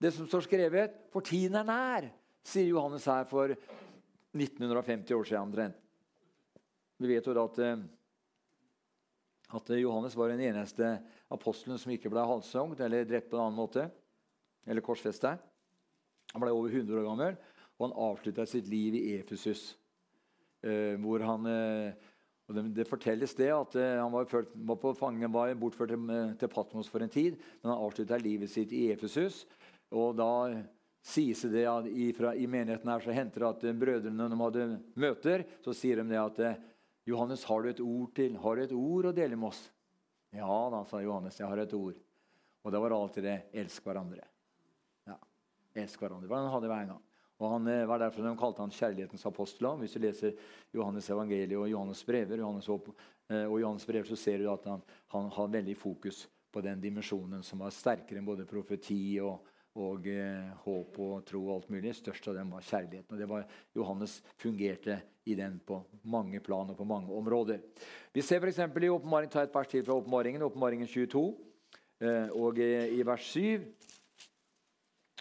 [0.00, 2.06] det som står skrevet, for tiden er nær,
[2.46, 3.52] sier Johannes her for
[4.32, 5.76] 1950 år siden omtrent.
[7.00, 7.80] Vi vet jo at, eh,
[9.56, 10.98] at Johannes var den eneste
[11.32, 13.86] apostelen som ikke ble halshogd eller drept på en annen måte.
[14.68, 15.38] Eller korsfesta.
[16.34, 17.38] Han ble over 100 år gammel,
[17.78, 19.78] og han avslutta sitt liv i Efesus.
[20.60, 22.10] Eh, hvor han, eh,
[22.68, 27.00] det, fortelles det at han var, ført, var på fangen, var bortført til, Patmos for
[27.00, 29.46] en tid, men han avslutta livet sitt i Efesus.
[29.90, 30.60] Og da
[31.00, 34.66] sies det at i, i menigheten her så henter det at brødrene når de hadde
[35.00, 36.42] møter, så sier de det at
[37.08, 39.62] Johannes, har du et ord til, har du et ord å dele med oss?
[40.36, 41.98] Ja da, sa Johannes, jeg har et ord.
[42.60, 44.26] Og det var alltid det elsk hverandre.
[45.08, 45.16] Ja,
[45.80, 46.28] elsk hverandre.
[46.34, 47.06] Han hadde hver gang.
[47.40, 49.70] Og han eh, var derfor De kalte han kjærlighetens apostel.
[49.80, 50.36] Hvis du leser
[50.76, 52.90] Johannes evangeliet og Johannes brever, Johannes og,
[53.32, 54.84] eh, og Johannes brev, så ser du at han,
[55.14, 59.46] han har veldig fokus på den dimensjonen som var sterkere enn både profeti og,
[59.78, 61.94] og eh, håp og tro og alt mulig.
[61.94, 63.14] Størst av dem var kjærligheten.
[63.14, 64.98] Og det var, Johannes fungerte
[65.30, 67.62] i den på mange plan og på mange områder.
[68.14, 68.58] Vi ser f.eks.
[68.58, 71.24] i åpenbaringen ta et vers til fra åpenbaringen, åpenbaringen 22.
[72.02, 73.60] Eh, og eh, i vers 7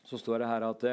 [0.10, 0.84] så står det her at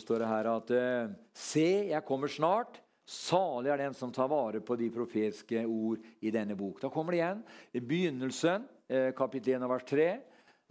[0.00, 2.80] står det her at eh, Se, jeg kommer snart.
[3.06, 6.80] Salig er den som tar vare på de profetiske ord i denne bok.
[6.82, 7.44] Da kommer det igjen.
[7.70, 10.08] I begynnelsen, eh, kapittel 1 vers 3,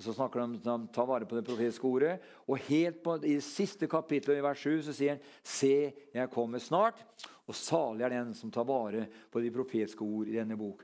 [0.03, 2.15] så snakker de om å ta vare på det profetiske ordet.
[2.49, 5.75] Og helt på, i siste kapittel, i vers 7, så sier han Se,
[6.15, 6.99] jeg kommer snart.
[7.47, 10.83] Og salig er den som tar vare på de profetiske ord i denne bok.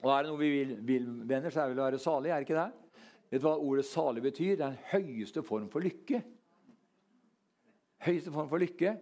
[0.00, 2.32] Og er det noe vi vil, vil venner, så er det vel å være salig.
[2.32, 3.02] er det ikke det?
[3.30, 4.56] Vet du hva ordet salig betyr?
[4.56, 6.22] Det er den høyeste form for lykke
[8.04, 8.94] høyeste form for lykke.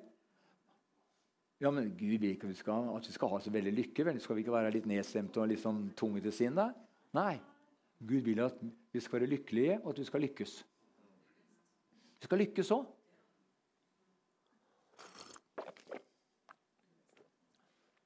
[1.62, 4.06] Ja, men Gud vil ikke at vi skal, ha så veldig lykke.
[4.08, 4.20] Vel?
[4.22, 6.58] Skal vi ikke være litt nedstemte og litt sånn tunge til sinn?
[7.14, 7.36] Nei.
[8.08, 8.58] Gud vil at
[8.92, 10.66] vi skal være lykkelige, og at vi skal lykkes.
[12.18, 12.84] Vi skal lykkes òg.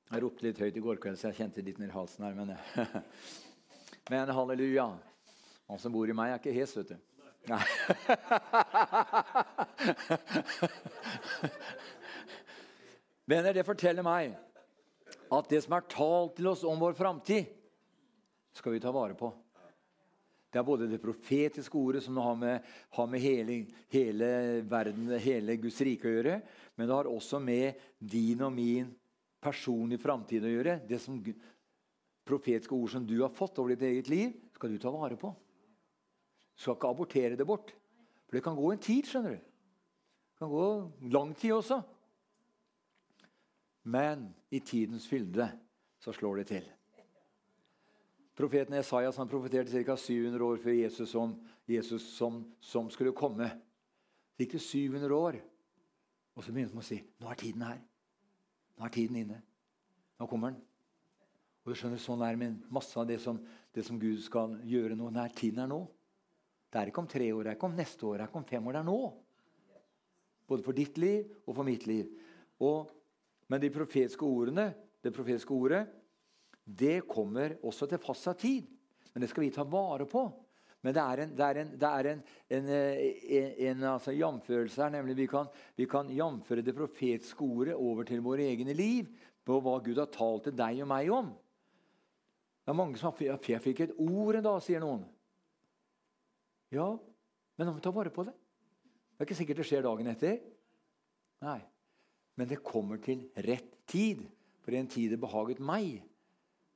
[0.07, 2.35] Jeg ropte litt høyt i går kveld, så jeg kjente litt ned halsen her.
[2.37, 2.49] Men,
[4.13, 4.87] men halleluja.
[5.67, 6.97] Han som bor i meg, er ikke hes, vet du.
[7.51, 7.65] Nei.
[13.27, 14.37] Venner, det forteller meg
[15.33, 17.45] at det som er talt til oss om vår framtid,
[18.55, 19.29] skal vi ta vare på.
[20.57, 23.57] Det er både det profetiske ordet, som har med, har med hele,
[23.93, 24.29] hele,
[24.65, 26.37] verden, hele Guds rike å gjøre,
[26.79, 28.87] men det har også med din og min
[29.45, 30.79] personlige framtid å gjøre.
[30.89, 31.19] Det som,
[32.25, 35.35] profetiske ord som du har fått over ditt eget liv, skal du ta vare på.
[36.57, 37.75] Du skal ikke abortere det bort.
[38.25, 39.05] For det kan gå en tid.
[39.05, 39.45] skjønner du.
[39.45, 40.71] Det kan gå
[41.13, 41.83] lang tid også.
[43.93, 45.51] Men i tidens fylde
[46.01, 46.76] så slår det til.
[48.37, 49.97] Profeten Esaias han profeterte ca.
[49.97, 51.33] 700 år før Jesus, som,
[51.69, 53.49] Jesus som, som, skulle komme.
[54.37, 55.39] Så gikk det 700 år,
[56.37, 57.79] og så begynte han å si nå er tiden her.
[58.77, 59.41] Nå er tiden inne.
[60.21, 60.61] Nå kommer den.
[61.65, 63.41] Og du skjønner, Sånn er med masse av det som,
[63.73, 65.09] det som Gud skal gjøre nå.
[65.11, 65.81] Nær tiden er nå.
[66.69, 68.43] Det er ikke om tre år, det er ikke om neste år, det er ikke
[68.43, 68.77] om fem år.
[68.77, 69.01] Det er nå.
[70.47, 72.13] Både for ditt liv og for mitt liv.
[72.61, 72.93] Og,
[73.49, 75.87] men de profetiske ordene, det profetiske ordet
[76.67, 78.67] det kommer også til fastsatt tid.
[79.15, 80.27] Men det skal vi ta vare på.
[80.85, 82.21] Men det er en, det er en, det er en,
[82.59, 82.69] en,
[83.69, 84.93] en altså, jamførelse her.
[84.95, 85.49] nemlig Vi kan,
[85.79, 89.09] vi kan jamføre det profetiske ordet over til våre egne liv.
[89.47, 91.31] På hva Gud har talt til deg og meg om.
[92.67, 95.05] Det er mange som har, Jeg fikk et ord en dag, sier noen.
[96.75, 96.91] Ja,
[97.57, 98.35] men om vi tar vare på det.
[98.35, 100.41] Det er ikke sikkert det skjer dagen etter.
[101.47, 101.61] Nei.
[102.37, 104.27] Men det kommer til rett tid.
[104.67, 106.03] For i en tid det behaget meg,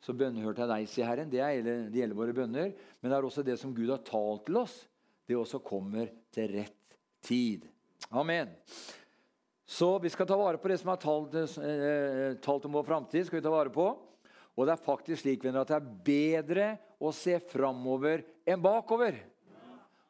[0.01, 1.29] så bønnhørte jeg deg, sier Herren.
[1.33, 2.71] Det gjelder, det gjelder våre bønner.
[3.01, 4.77] Men det er også det som Gud har talt til oss.
[5.29, 7.67] Det også kommer til rett tid.
[8.11, 8.55] Amen.
[9.71, 13.27] Så vi skal ta vare på det som er talt, eh, talt om vår framtid.
[13.27, 13.87] skal vi ta vare på.
[14.57, 19.15] Og det er faktisk slik venner, at det er bedre å se framover enn bakover.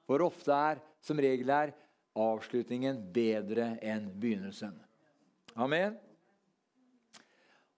[0.06, 1.74] For ofte er, som regel er,
[2.16, 4.72] avslutningen bedre enn begynnelsen.
[5.54, 5.98] Amen.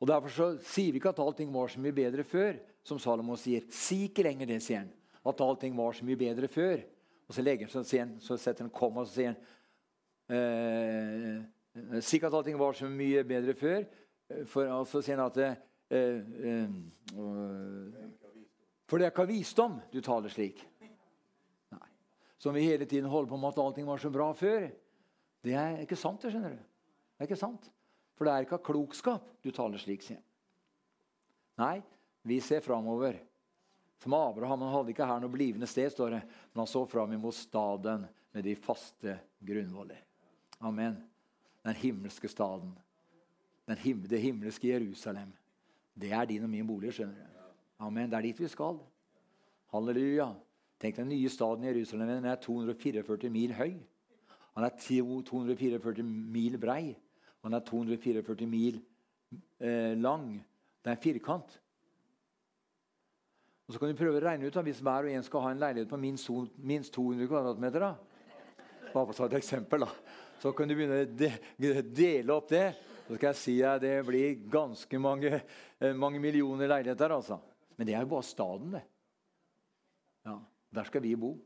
[0.03, 3.37] Og Derfor så sier vi ikke at allting var så mye bedre før, som Salomo
[3.39, 3.69] sier.
[3.71, 4.91] Si ikke lenger det, sier han.
[5.23, 6.83] At allting var så mye bedre før.
[7.29, 9.39] Og så, legger han, seg så setter han komma og så sier han
[10.35, 13.87] eh, Si ikke at allting var så mye bedre før.
[14.51, 15.55] For, og så sier han at eh,
[16.51, 16.69] eh,
[18.91, 20.67] For det er ikke av visdom du taler slik
[22.43, 24.65] som vi hele tiden holder på med at allting var så bra før.
[25.45, 26.23] Det er ikke sant.
[26.23, 26.57] det skjønner du.
[26.59, 27.69] Det er ikke sant.
[28.23, 30.21] For det er ikke av klokskap du taler slik, sier
[31.59, 31.81] Nei,
[32.23, 33.17] vi ser framover.
[33.99, 36.21] Som Abraham han hadde ikke her noe blivende sted, står det,
[36.53, 39.99] men han så fram imot staden med de faste grunnvoller.
[40.63, 41.01] Amen.
[41.67, 42.71] Den himmelske staden.
[43.83, 45.35] Him det himmelske Jerusalem.
[45.99, 46.95] Det er din og min bolig.
[46.95, 47.53] skjønner du.
[47.83, 48.11] Amen.
[48.11, 48.79] Det er dit vi skal.
[49.75, 50.31] Halleluja.
[50.79, 53.81] Tenk Den nye staden Jerusalem den er 244 mil høy.
[54.55, 56.95] Han er 244 mil brei.
[57.43, 58.79] Han er 244 mil
[59.59, 60.37] eh, lang.
[60.83, 61.59] Det er en firkant.
[63.67, 65.53] Og Så kan du prøve å regne ut da, hvis hver og en skal ha
[65.55, 67.69] en leilighet på minst, minst 200 kvm.
[67.79, 67.93] Da.
[68.93, 69.87] Bare for å ta et eksempel.
[69.87, 69.91] da.
[70.43, 71.31] Så kan du begynne å de,
[71.95, 72.67] dele opp det.
[73.07, 75.41] Så skal jeg si at det blir ganske mange,
[75.81, 77.11] eh, mange millioner leiligheter.
[77.11, 77.41] altså.
[77.77, 78.83] Men det er jo bare staden, det.
[80.27, 80.39] Ja,
[80.73, 81.37] Der skal vi bo.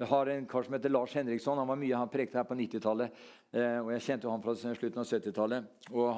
[0.00, 1.58] Vi har en kar som heter Lars Henriksson.
[1.60, 3.18] Han var mye, han prekte her på 90-tallet.
[3.52, 5.90] Eh, og Jeg kjente han fra slutten av 70-tallet.
[5.92, 6.08] Og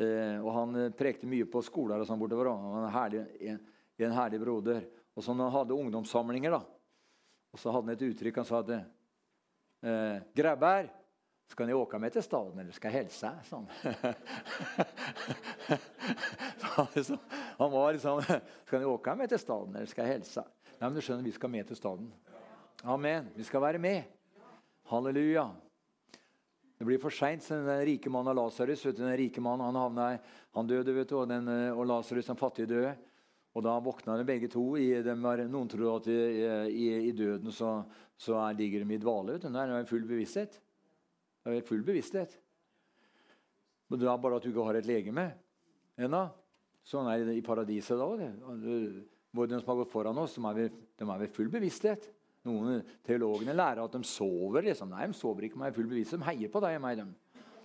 [0.00, 2.52] Eh, og han eh, prekte mye på skoler og sånn bortover.
[2.54, 3.58] Han var en herlig, en,
[4.06, 4.86] en herlig broder.
[5.12, 6.62] Og så når han hadde ungdomssamlinger, da,
[7.50, 8.40] og så hadde han et uttrykk.
[8.40, 10.88] Han sa at eh, 'Grabber,
[11.50, 13.66] skal ni åka med til staden, eller skal jeg helse?' Sånn.
[17.04, 17.18] så,
[17.58, 18.22] han var liksom
[18.64, 20.46] 'Skal ni åka med til staden, eller skal jeg helse?'
[20.80, 22.08] Nei, men du skjønner, vi skal med til staden.
[22.82, 23.26] Amen.
[23.36, 24.04] Vi skal være med.
[24.88, 25.50] Halleluja.
[26.78, 27.44] Det blir for seint.
[27.44, 30.06] Den rike mannen av Lasarus den rike mannen, han, havna,
[30.56, 32.94] han døde, vet du, og, den, og Lasarus, den fattige, døde.
[33.52, 34.62] Og da våkna de begge to.
[34.80, 36.16] I, de var, noen tror at i,
[36.72, 37.82] i, i døden så,
[38.16, 39.34] så er, ligger de i dvale.
[39.34, 39.50] vet du.
[39.52, 40.56] Det er full bevissthet.
[41.44, 42.38] Det er full bevissthet.
[43.90, 45.26] Men det er bare at du ikke har et legeme
[46.00, 46.22] ennå.
[46.86, 48.08] Sånn er det i paradiset da.
[48.08, 48.24] òg.
[48.24, 52.08] De som har gått foran oss, de er ved, de er ved full bevissthet.
[52.48, 54.64] Noen Teologene lærer at de sover.
[54.64, 54.92] liksom.
[54.94, 56.14] Nei, de sover ikke med full bevis.
[56.14, 57.02] De heier på deg og meg.
[57.02, 57.10] Dem.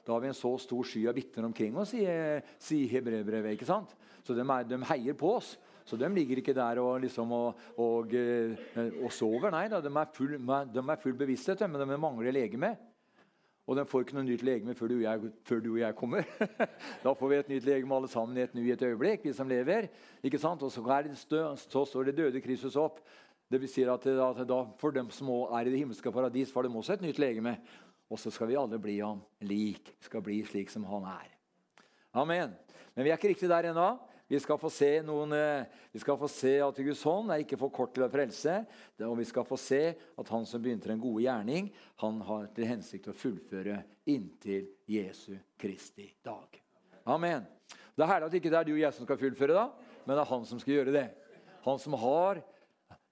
[0.05, 3.55] Da har vi en så stor sky av vitner omkring oss, sier, Hebrevbrevet.
[3.55, 3.95] ikke sant?
[4.25, 5.55] Så de, er, de, heier på oss.
[5.85, 8.57] Så de ligger ikke der og, liksom, og, og, eh,
[9.03, 9.53] og sover.
[9.53, 12.75] Nei da, de er full, de er full bevissthet, men de mangler legeme.
[13.65, 16.27] Og de får ikke noe nytt legeme før du, jeg, før du og jeg kommer.
[17.05, 19.87] da får vi et nytt legeme alle sammen i et, nytt øyeblikk, vi som lever.
[20.21, 20.61] ikke sant?
[20.61, 20.83] Og så,
[21.17, 23.01] stø, så står det døde Kristus opp.
[23.51, 26.65] Det vil si at, at da, For dem som er i det himmelske paradis, får
[26.65, 27.57] de også et nytt legeme.
[28.09, 29.95] Og så skal vi alle bli ham lik.
[30.03, 31.31] Skal bli slik som han er.
[32.15, 32.53] Amen.
[32.95, 33.95] Men vi er ikke riktig der ennå.
[34.27, 37.59] Vi skal få se, noen, eh, vi skal få se at Guds hånd er ikke
[37.61, 38.55] for kort til å frelse.
[39.05, 41.69] Og vi skal få se at han som begynte en gode gjerning,
[42.01, 46.57] han har til hensikt å fullføre inntil Jesu Kristi dag.
[47.05, 47.45] Amen.
[47.93, 50.17] Det er herlig at ikke det er du og jeg som skal fullføre, da, men
[50.17, 51.05] det er han som skal gjøre det.
[51.67, 52.41] Han som har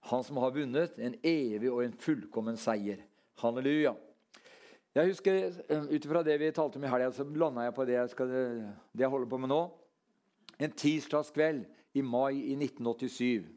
[0.09, 3.05] han som har vunnet en evig og en fullkommen seier.
[3.39, 3.95] Halleluja.
[4.93, 5.37] Jeg husker,
[5.69, 8.09] eh, Ut ifra det vi talte om i helga, så landa jeg på det jeg,
[8.09, 9.61] skal, det jeg holder på med nå.
[10.59, 13.47] En tirsdagskveld i mai i 1987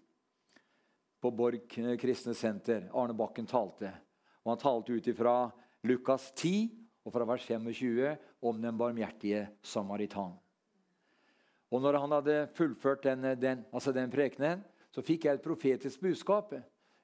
[1.21, 1.67] på Borg
[1.99, 2.89] kristne senter.
[2.95, 3.91] Arne Bakken talte.
[4.45, 5.51] Og Han talte ut ifra
[5.83, 6.71] Lukas 10
[7.05, 10.33] og fra vers 25 om den barmhjertige samaritan.
[11.71, 14.63] Og når han hadde fullført den, den, altså den prekenen,
[14.97, 16.55] så fikk jeg et profetisk budskap.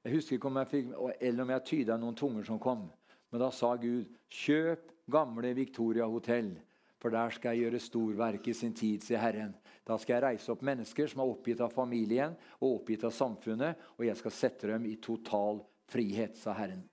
[0.02, 2.87] Jeg husker ikke om jeg fikk, eller om jeg tyda noen tunger som kom.
[3.28, 6.55] Men da sa Gud, kjøp gamle Victoria hotell,
[7.02, 9.52] for der skal jeg gjøre storverk i sin tid, sier Herren.
[9.85, 13.85] Da skal jeg reise opp mennesker som er oppgitt av familien og oppgitt av samfunnet,
[13.98, 15.61] og jeg skal sette dem i total
[15.92, 16.87] frihet, sa Herren.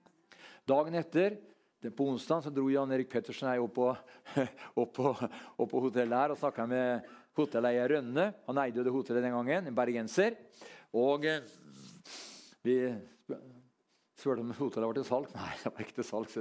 [0.68, 1.38] Dagen etter,
[1.80, 3.88] på onsdag, så dro Jan Erik Pettersen og jeg opp på,
[4.82, 5.14] opp på,
[5.64, 8.26] opp på hotellet her og snakka med hotelleier Rønne.
[8.48, 10.36] Han eide jo det hotellet den gangen, en bergenser.
[10.96, 11.42] Og eh,
[12.66, 12.76] vi
[14.20, 15.32] spurte om hotellet var til salg.
[15.36, 16.36] Nei, det var ikke til salg.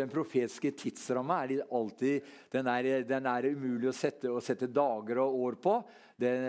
[0.00, 5.20] Den profetiske tidsramma er alltid den er, den er umulig å sette, å sette, dager
[5.24, 5.76] og år på.
[6.20, 6.48] Den,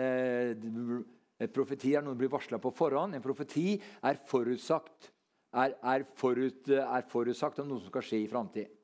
[1.38, 3.18] en eh, profeti er noe som blir varsla på forhånd.
[3.18, 5.12] En profeti er forutsagt,
[5.58, 8.74] er, er, forut, er forutsagt om noe som skal skje i framtid.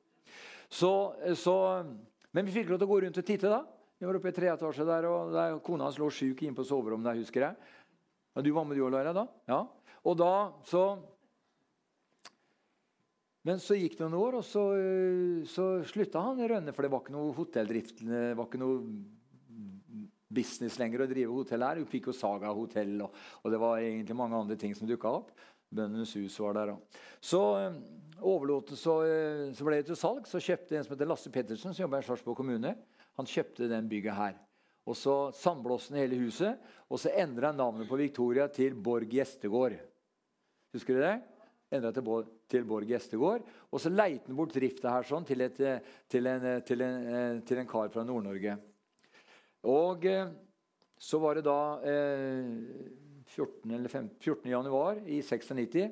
[0.65, 0.91] Så,
[1.37, 1.55] så,
[2.33, 3.51] men vi fikk lov til å gå rundt og titte.
[3.51, 3.63] da.
[4.05, 7.07] Vi var oppe i treetasje der, og der kona hans lå sjuk inne på soverommet.
[7.07, 7.55] der, husker jeg.
[8.35, 9.13] Ja, du var med, du òg, Laila?
[9.17, 9.23] da?
[9.49, 9.57] Ja.
[10.05, 10.33] Og da
[10.69, 10.83] så
[13.41, 14.61] Men så gikk det noen år, og så,
[15.49, 16.73] så slutta han i Rønne.
[16.73, 18.77] For det var ikke noe hotelldrift, det var ikke noe
[20.29, 21.81] business lenger å drive hotell her.
[21.81, 25.17] Hun fikk jo Saga hotell, og, og, det var egentlig mange andre ting som dukka
[25.17, 25.33] opp.
[25.73, 26.99] Bøndenes hus var der òg.
[27.25, 27.77] Så øh,
[28.21, 30.29] overlot så, øh, så ble det til salg.
[30.29, 32.77] Så kjøpte en som heter Lasse Pettersen, som jobber i Sarpsborg kommune.
[33.19, 34.35] Han kjøpte den bygget her.
[34.85, 36.59] Og så sandblåste hele huset,
[36.91, 39.79] og så endra han navnet på Victoria til Borg gjestegård.
[40.75, 41.15] Husker du det?
[41.73, 42.09] Endra til,
[42.51, 43.47] til, Borg gjestegård.
[43.71, 45.57] Og så leite han bort drifta her sånn til, et,
[46.11, 48.59] til, en, til, en, til, en, kar fra Nord-Norge.
[49.65, 50.29] Og eh,
[51.01, 52.51] så var det da eh,
[53.25, 53.71] 14.
[53.71, 54.51] eller 15, 14.
[54.51, 55.87] januar i 96.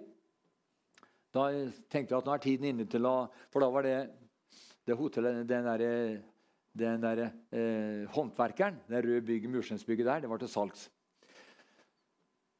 [1.33, 1.47] Da
[1.89, 3.15] tenkte jeg at nå er tiden inne til å
[3.49, 3.97] For da var det,
[4.85, 5.89] det hotellet, den derre
[6.73, 10.89] den der, eh, håndverkeren, det røde bygget, mursteinsbygget der, det var til salgs.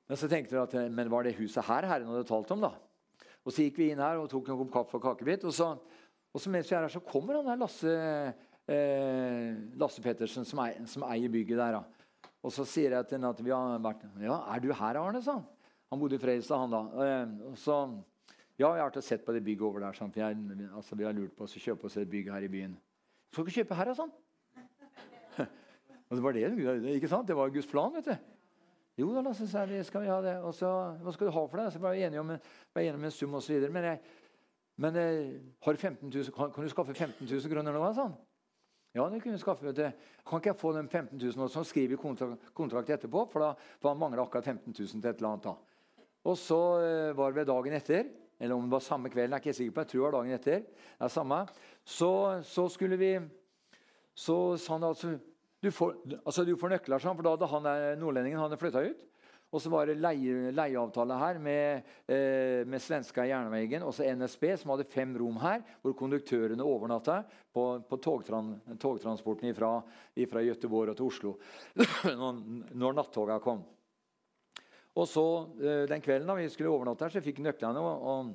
[0.08, 2.62] Men så tenkte vi at eh, men var det huset her Herren hadde talt om?
[2.62, 2.74] da?
[3.44, 5.44] Og Så gikk vi inn her og tok noen kaffe og kakebit.
[5.50, 5.74] Og så,
[6.34, 7.96] og så mens vi er her, så kommer han der Lasse,
[8.70, 9.50] eh,
[9.80, 11.80] Lasse Pettersen, som, eier, som eier bygget der.
[11.80, 12.30] Da.
[12.44, 15.22] Og så sier jeg til henne at vi har vært Ja, er du her, Arne?
[15.24, 15.46] sa han.
[15.92, 16.84] Han bodde i Fredrikstad, han da.
[17.04, 17.82] Eh, og så,
[18.58, 19.98] ja, jeg har sett på det bygget over der.
[19.98, 20.16] Sant?
[20.16, 22.78] for jeg, altså, vi har lurt på å kjøpe oss et bygg her i byen.
[23.34, 24.12] Skal ikke kjøpe her, da, sånn.
[26.08, 26.44] og det var det,
[26.94, 27.26] ikke sant?
[27.26, 27.94] Det var Guds plan.
[27.96, 28.34] vet du.
[29.02, 30.36] Jo da, Lasse, sa vi, skal vi ha det.
[30.46, 30.70] Og så,
[31.02, 31.72] hva skal du ha for det?
[31.74, 33.66] Så var jeg enige om, var enige om en sum osv.
[33.74, 34.20] Men, jeg,
[34.86, 35.26] men jeg,
[35.66, 37.90] har 15 000, kan, kan, du skaffe 15 000 kroner nå?
[37.98, 38.14] Sånn?
[38.94, 39.66] Ja, det kunne vi skaffe.
[39.66, 40.10] vet du.
[40.30, 43.26] Kan ikke jeg få den 15 000 og så skriver vi kontrakt, kontrakt, etterpå?
[43.34, 45.50] For da mangler akkurat 15 000 til et eller annet.
[45.50, 46.06] da.
[46.30, 49.46] Og så uh, var det dagen etter, eller om det var samme kvelden, jeg er
[49.46, 51.40] ikke sikker på, jeg tror det var dagen etter, det er samme,
[51.84, 52.12] så,
[52.48, 53.14] så skulle vi
[54.14, 55.16] Så sa han altså
[55.64, 59.06] du får, altså du får nøkler, sånn, for da hadde han nordlendingen han flytta ut.
[59.54, 64.48] Og så var det leie, leieavtale her med, eh, med svenska Jernvegen og så NSB,
[64.58, 67.20] som hadde fem rom her, hvor konduktørene overnatta
[67.54, 69.76] på, på togtran, togtransporten fra
[70.18, 71.36] Göteborg til Oslo
[72.82, 73.62] når nattoga kom.
[74.94, 75.26] Og så
[75.58, 77.82] eh, Den kvelden da vi skulle overnatte her, så fikk nøklene.
[77.82, 78.34] og, og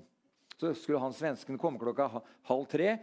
[0.59, 2.09] så skulle han svensken komme klokka
[2.49, 2.97] halv tre.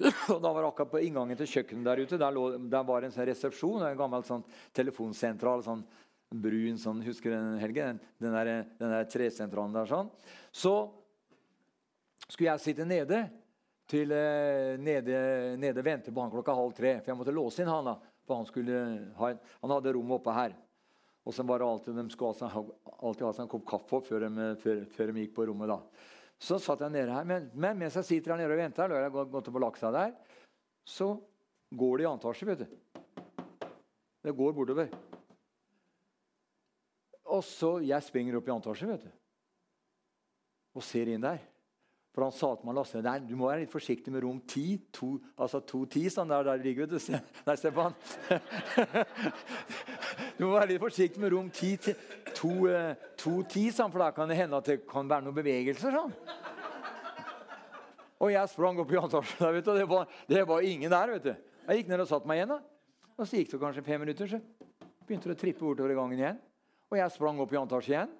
[0.32, 2.20] og Da var det akkurat på inngangen til kjøkkenet der ute.
[2.20, 5.64] Der, lå, der var en sånn resepsjon, en gammel sånn telefonsentral.
[5.66, 5.84] sånn
[6.32, 7.90] brun sånn, Husker du den, Helge?
[7.90, 8.50] Den, den, der,
[8.80, 9.90] den der tresentralen der.
[9.90, 10.08] sånn.
[10.48, 10.74] Så
[12.28, 13.26] skulle jeg sitte nede
[13.92, 15.18] til eh, nede,
[15.60, 16.96] nede vente på han klokka halv tre.
[17.02, 18.72] For jeg måtte låse inn han da, for han,
[19.18, 20.56] ha, han hadde rom oppe her.
[21.22, 24.48] Og så var det alltid, De skulle alltid, ha seg en kopp kaffe før de,
[24.58, 25.70] før, før de gikk på rommet.
[25.70, 25.78] da.
[26.42, 27.26] Så satt jeg nede her.
[27.28, 30.16] Men, men mens jeg sitter her nede og venter, har jeg gått lagt seg der,
[30.82, 31.14] så
[31.70, 32.98] går det i antasje, vet du.
[34.22, 34.90] Det går bortover.
[37.32, 39.10] Og så Jeg springer opp i antasje, vet du.
[40.76, 41.40] Og ser inn der.
[42.12, 44.82] For han sa til meg Lasse, nei, du må være litt forsiktig med rom 10.
[44.98, 47.16] To, altså 210, sånn der, der ligger vet du.
[47.48, 47.96] Nei, Stefan.
[50.42, 51.92] Du må være litt forsiktig med rom 10
[52.34, 55.94] 210, sånn, for da kan det hende at det kan være noen bevegelser.
[55.94, 56.14] sånn.
[58.22, 61.12] Og jeg sprang opp i antasjen vet du, og det var, det var ingen der.
[61.14, 61.32] vet du.
[61.68, 62.56] Jeg gikk ned og satte meg igjen.
[62.56, 62.58] da.
[63.14, 64.40] Og Så gikk det kanskje fem minutter, så
[65.06, 66.42] begynte det å trippe bortover i gangen igjen.
[66.90, 68.18] Og jeg sprang opp i antasjen igjen.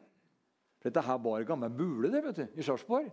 [0.78, 3.10] For Dette her var en gammel bule det, vet du, i Sarpsborg.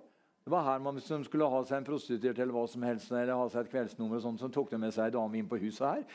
[0.49, 3.37] Det var her man som skulle ha seg en prostituert eller hva som helst, eller
[3.37, 5.59] ha seg et kveldsnummer, og sånt, så tok de med seg ei dame inn på
[5.61, 6.05] huset her.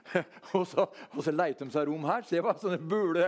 [0.56, 2.22] og, så, og så leite de seg rom her.
[2.24, 3.26] Så det var sånne bule.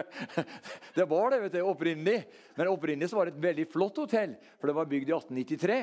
[0.97, 2.23] det var det vet du, opprinnelig.
[2.57, 5.77] Men opprinnelig så var det et veldig flott hotell, for det var bygd i 1893.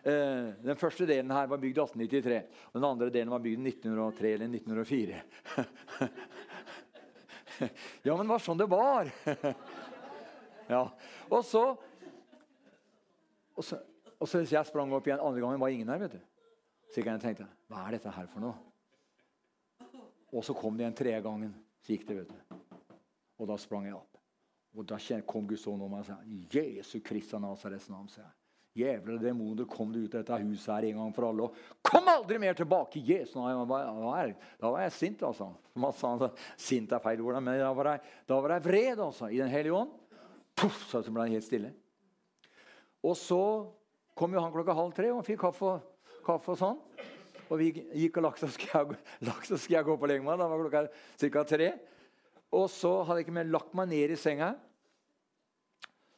[0.00, 2.40] Uh, den første delen her var bygd i 1893.
[2.66, 5.20] og Den andre delen var bygd i 1903 eller 1904.
[8.08, 9.14] ja, men det var sånn det var.
[10.74, 10.82] ja.
[11.30, 11.62] Og så,
[13.54, 13.78] og så
[14.20, 15.98] og så jeg sprang opp igjen andre gangen, var ingen her.
[15.98, 16.20] vet du.
[16.90, 18.54] Så jeg tenkte hva er dette her for noe?
[20.30, 21.54] Og så kom det igjen tredje gangen.
[21.80, 22.58] Så gikk det, vet du.
[23.40, 24.18] Og da sprang jeg opp.
[24.76, 26.20] Og da kom Guds ånd om meg og sa
[26.54, 28.08] Jesu Kristian Nazarets navn.
[28.08, 28.34] sa jeg.
[28.80, 31.48] Jævla demoner, kom du ut av dette huset her en gang for alle.
[31.48, 33.02] Og kom aldri mer tilbake!
[33.02, 33.66] Jesu navn.
[33.66, 35.50] Da var jeg sint, altså.
[35.74, 39.26] Man sa, sint er feil ord, men da var jeg, da var jeg vred altså,
[39.26, 39.90] i Den hellige ånd.
[40.54, 41.72] Puff, så ble jeg helt stille.
[43.02, 43.42] Og så
[44.20, 45.78] kom jo han klokka halv tre og fikk kaffe,
[46.26, 46.80] kaffe og sånn.
[47.50, 48.98] Og vi gikk og lagt oss skulle
[49.74, 50.38] jeg, gå på og legge meg.
[50.38, 50.82] Da var klokka
[51.32, 51.44] ca.
[51.48, 51.70] tre.
[52.54, 54.52] Og så hadde jeg ikke mer lagt meg ned i senga.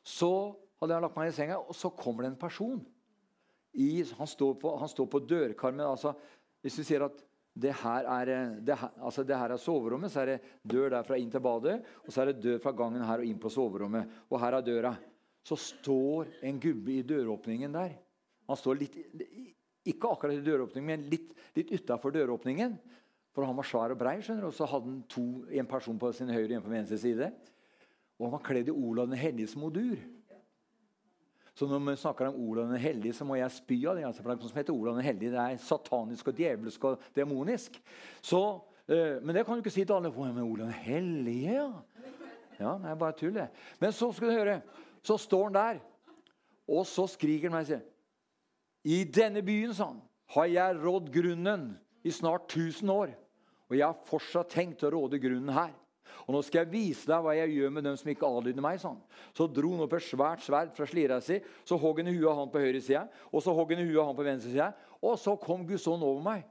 [0.03, 0.33] Så
[0.81, 2.81] hadde jeg lagt meg ned i senga, og så kommer det en person.
[3.73, 5.85] I, han, står på, han, står på, dørkarmen.
[5.87, 6.13] altså
[6.65, 7.23] Hvis du sier at
[7.53, 8.33] det her, er,
[8.65, 11.79] det, her, altså det her er soverommet, så er det dør derfra inn til badet.
[12.05, 14.21] Og så er det dør fra gangen her og inn på soverommet.
[14.29, 14.93] Og her er døra
[15.43, 17.97] så står en gubbe i døråpningen der.
[18.49, 18.99] Han står litt,
[19.89, 22.77] ikke akkurat i døråpningen, men litt, litt utafor døråpningen.
[23.33, 25.99] For han var svær og brei, skjønner du, og så hadde han to, en person
[25.99, 27.31] på sin høyre og en på venstre side.
[28.19, 29.97] Og han var kledd i Olav den helliges modur.
[31.57, 34.05] Så når vi snakker om Olav den hellige, så må jeg spy av det.
[34.09, 37.77] Altså, for det som heter Olav den hellige, det er satanisk og djevelsk og demonisk.
[38.25, 38.43] Så,
[38.89, 40.13] øh, men det kan du ikke si til alle.
[40.13, 41.73] Men Olav den hellige, ja.
[42.61, 43.49] Ja, det er bare tull, det.
[43.81, 44.61] Men så skal du høre.
[45.03, 45.83] Så står han der,
[46.71, 47.85] og så skriker han meg og sier
[48.87, 49.91] I denne byen, sa
[50.33, 51.67] har jeg rådd grunnen
[52.03, 53.13] i snart 1000 år.
[53.69, 55.73] Og jeg har fortsatt tenkt å råde grunnen her.
[56.27, 58.79] Og nå skal jeg vise deg hva jeg gjør med dem som ikke adlyder meg.
[58.81, 59.01] sånn.
[59.37, 62.37] Så dro han opp et svært sverd fra slira si, så hogg han i huet
[62.37, 64.71] han på høyre side, og så hogg han i huet han på venstre side.
[65.03, 66.45] Og så kom Guds ånd over meg.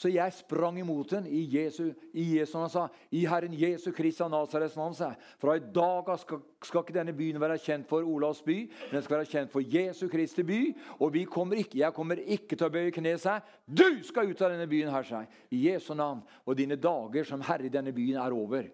[0.00, 4.22] Så jeg sprang imot den i Jesu, i Jesu han sa, i Herren Jesu Kristi
[4.24, 4.94] av Nazarets navn.
[4.96, 5.10] sa.
[5.36, 8.54] Fra i dag skal, skal, ikke denne byen være kjent for Olavs by,
[8.88, 10.60] den skal være kjent for Jesu Kristi by.
[11.04, 13.44] Og vi kommer ikke, jeg kommer ikke til å bøye kne, seg.
[13.66, 15.34] Du skal ut av denne byen her, seg.
[15.52, 16.22] I Jesu navn.
[16.48, 18.70] Og dine dager som herre i denne byen er over.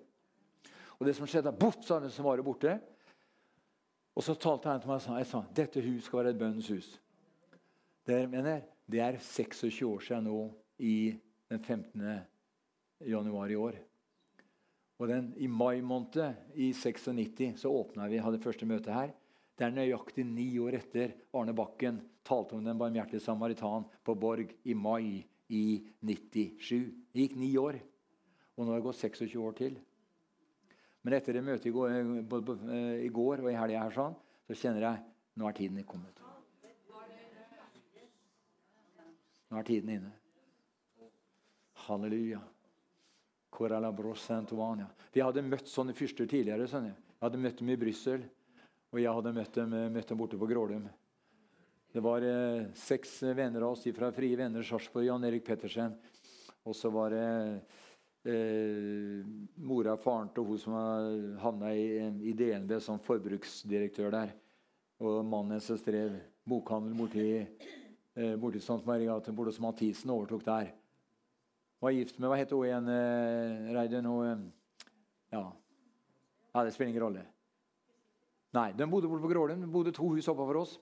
[1.01, 2.77] Og det som skjedde, boff, sa den som var borte.
[4.14, 6.39] Og så talte han til meg og sa, jeg sa dette hus skal være et
[6.39, 6.93] bønnens hus.
[8.07, 10.39] Det, mener, det er 26 år siden nå
[10.79, 11.14] i
[11.49, 12.03] den 15.
[13.07, 13.79] januar i år.
[14.97, 19.12] Og den, I mai måned i 96 så åpna vi, hadde første møte her.
[19.57, 24.53] Det er nøyaktig ni år etter Arne Bakken talte om den barmhjertige samaritan på Borg
[24.64, 25.64] i mai i
[26.01, 26.93] 97.
[27.12, 27.79] Det gikk ni år.
[28.57, 29.77] Og nå har det gått 26 år til.
[31.05, 34.16] Men etter det møtet i går, eh, i går og i helga her sånn,
[34.49, 35.05] så kjenner jeg
[35.37, 36.22] nå er tiden kommet.
[39.47, 40.12] Nå er tiden inne.
[41.87, 42.41] Halleluja.
[45.12, 46.66] Vi hadde møtt sånne fyrster tidligere.
[46.68, 46.91] Sånn.
[46.91, 48.24] Jeg hadde møtt dem i Brussel,
[48.93, 50.89] og jeg hadde møtt dem, møtt dem borte på Grålum.
[51.95, 55.07] Det var eh, seks venner av oss fra Frie Venner Sarpsborg.
[55.07, 55.95] Jan Erik Pettersen.
[56.66, 57.28] Og så var det
[58.28, 59.22] eh,
[59.64, 60.76] mora og faren til hun som
[61.41, 64.34] havna i, i DNB som forbruksdirektør der.
[65.01, 68.82] Og mannen som drev bokhandel borti, eh, borti St.
[68.84, 70.74] Maria borte hos Mathisen overtok der
[71.81, 72.91] var gift med Hva heter hun igjen,
[73.77, 74.07] Reiden?
[74.07, 74.07] Reidun?
[74.27, 74.45] Eh,
[75.37, 75.45] ja.
[76.55, 77.27] ja, det spiller ingen rolle.
[78.57, 79.61] Nei, De bodde borte på Grålum.
[79.61, 80.79] De bodde to hus oppover oss.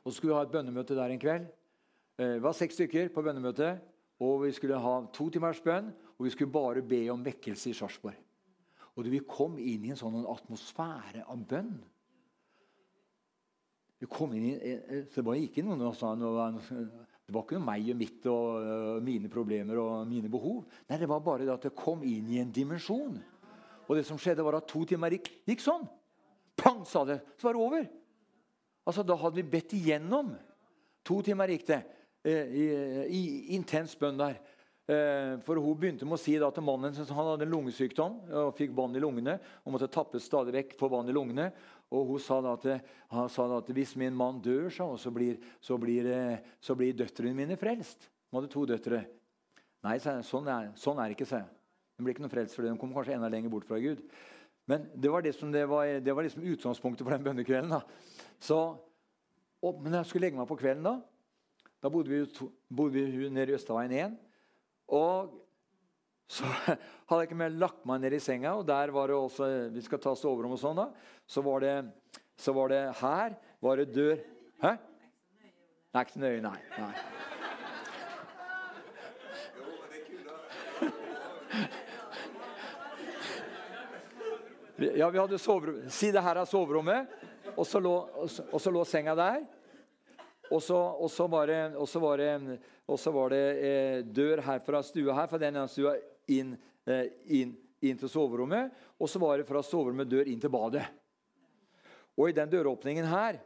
[0.00, 1.48] Og så skulle vi ha et bønnemøte der en kveld.
[2.20, 3.82] Vi var seks stykker på bønnemøtet.
[4.20, 7.76] Og Vi skulle ha to timers bønn, og vi skulle bare be om vekkelse i
[7.76, 8.16] Sarpsborg.
[8.96, 11.72] Og Vi kom inn i en sånn atmosfære av bønn.
[14.00, 14.74] Vi kom inn i,
[15.08, 16.14] så Det var ikke noen som sa
[17.30, 20.64] det var ikke noe meg og mitt og uh, mine problemer og mine behov.
[20.90, 23.20] Nei, Det var bare det at det kom inn i en dimensjon.
[23.86, 25.86] Og det som skjedde var at to timer gikk, gikk sånn.
[26.58, 27.20] Pang, sa det.
[27.38, 27.86] Så var det over.
[28.82, 30.34] Altså, Da hadde vi bedt igjennom.
[31.06, 31.78] To timer gikk det
[32.26, 32.66] eh, i,
[33.06, 33.22] i,
[33.54, 34.40] intens bønn der.
[34.90, 38.74] Eh, for Hun begynte med å si til mannen han hadde en lungesykdom og fikk
[38.74, 39.38] vann i lungene.
[39.62, 41.52] og måtte tappes stadig vekk for vann i lungene.
[41.90, 42.66] Og hun sa da at,
[43.10, 46.42] han sa da at hvis min mann dør, sa hun, så blir, så blir, eh,
[46.62, 48.06] så blir døtrene mine frelst.
[48.30, 49.00] Hun hadde to døtre.
[49.82, 51.50] Nei, sa jeg, sånn er, sånn ikke, sa jeg.
[51.98, 54.04] De blir ikke noe frelst, for de kommer kanskje enda lenger bort fra Gud.
[54.70, 57.74] Men det var, det som det var, det var liksom utgangspunktet for den bønnekvelden.
[57.74, 57.82] da.
[58.38, 58.58] Så,
[59.60, 60.96] og, men jeg skulle legge meg på kvelden da.
[61.80, 64.18] Da bodde vi, bodde vi nede i Østaveien 1.
[64.94, 65.32] Og
[66.30, 66.46] så
[67.10, 69.82] hadde jeg ikke mer lagt meg ned i senga, og der var det også Vi
[69.82, 70.86] skal ta soverom og sånn, da.
[71.26, 71.74] Så var, det,
[72.38, 74.18] så var det her var det dør
[74.62, 74.76] Hæ?
[75.90, 76.58] Det er ikke så nøye, nei.
[76.78, 76.94] nei.
[84.80, 85.82] Ja, vi hadde soverom.
[85.92, 87.10] Si det her er soverommet,
[87.52, 89.42] og så lå, og så lå senga der.
[90.50, 91.58] Og så, og så var det,
[92.00, 92.30] var det,
[93.12, 95.98] var det eh, dør her fra stua her, for den stua
[96.36, 96.54] inn,
[96.86, 97.06] eh,
[97.40, 98.74] inn, inn, til soverommet.
[99.00, 100.84] Og så var det fra soverommet dør inn til badet.
[102.18, 103.40] Og i den døråpningen her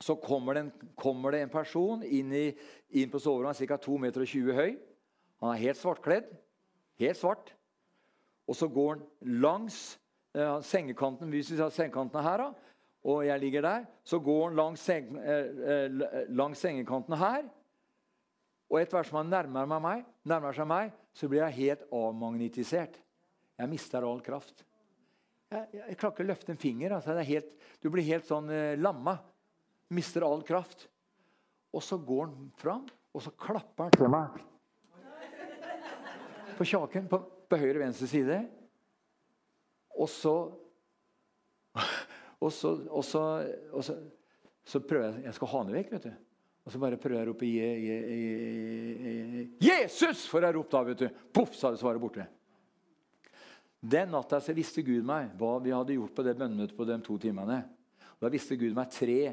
[0.00, 2.46] så kommer det en, kommer det en person inn, i,
[2.96, 3.76] inn på soverommet, ca.
[3.76, 4.78] 2,20 meter høy.
[5.40, 6.30] Han er helt svartkledd.
[7.00, 7.52] Helt svart.
[8.48, 9.04] Og så går han
[9.40, 9.98] langs
[10.36, 12.70] eh, sengekanten hvis vi har sengekantene her, da,
[13.10, 17.46] og jeg ligger der, så går han langs, seng, eh, eh, langs sengekanten her.
[18.70, 23.00] Og etter hvert som han nærmer, meg, nærmer, seg meg, så blir jeg helt avmagnetisert.
[23.60, 24.64] Jeg mister all kraft.
[25.50, 26.94] Jeg, jeg, jeg klarer ikke å løfte en finger.
[26.96, 27.16] Altså.
[27.26, 27.50] Helt,
[27.82, 29.16] du blir helt sånn eh, lamma.
[29.92, 30.86] Mister all kraft.
[31.74, 34.40] Og så går han fram, og så klapper han til meg.
[36.58, 38.40] På kjaken på, på høyre venstre side.
[39.98, 40.34] Og så
[42.40, 43.20] Og så, og så,
[43.70, 43.94] og så,
[44.64, 46.29] så prøver jeg Jeg skal ha henne vekk, vet du.
[46.64, 50.82] Og så bare prøver jeg å rope je, je, je, 'Jesus!' får jeg ropt da.
[50.84, 51.08] vet du.
[51.32, 52.26] Poff, sa det svaret borte.
[53.80, 56.98] Den natta så visste Gud meg hva vi hadde gjort på det bønnemøtet på de
[57.00, 57.62] to timene.
[58.20, 59.32] Da visste Gud meg tre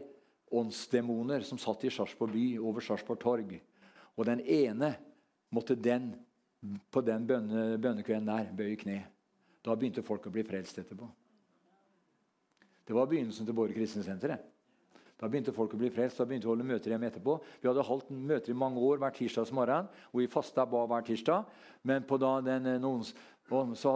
[0.55, 3.51] åndsdemoner som satt i Sarpsborg by over Sarpsborg torg.
[4.15, 4.93] Og den ene
[5.51, 6.13] måtte den
[6.91, 9.01] på den bønne, bønnekvelden der bøye kne.
[9.63, 11.09] Da begynte folk å bli frelst etterpå.
[12.87, 14.45] Det var begynnelsen til Båre kristensenteret.
[15.17, 16.19] Da begynte folk å bli frelst.
[16.19, 17.39] Da begynte vi å holde møter hjemme etterpå.
[17.61, 21.07] Vi hadde holdt møter i mange år hver tirsdags morgen, og vi fasta ba hver
[21.07, 21.47] tirsdag.
[21.89, 23.03] Men på da den, eh, noen,
[23.49, 23.93] Og så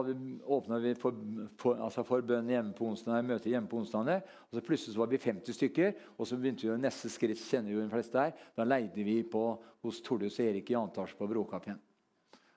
[0.48, 1.12] åpna vi for,
[1.58, 4.24] for, altså for bønn hjemme på onsdag, møter hjemme på onsdagene.
[4.48, 7.74] Og så plutselig så var vi 50 stykker, og så begynte vi neste skritt kjenner
[7.74, 11.28] jo de fleste der, Da leide vi på hos Tordus og Erik i Antars på
[11.28, 11.78] Brokappen.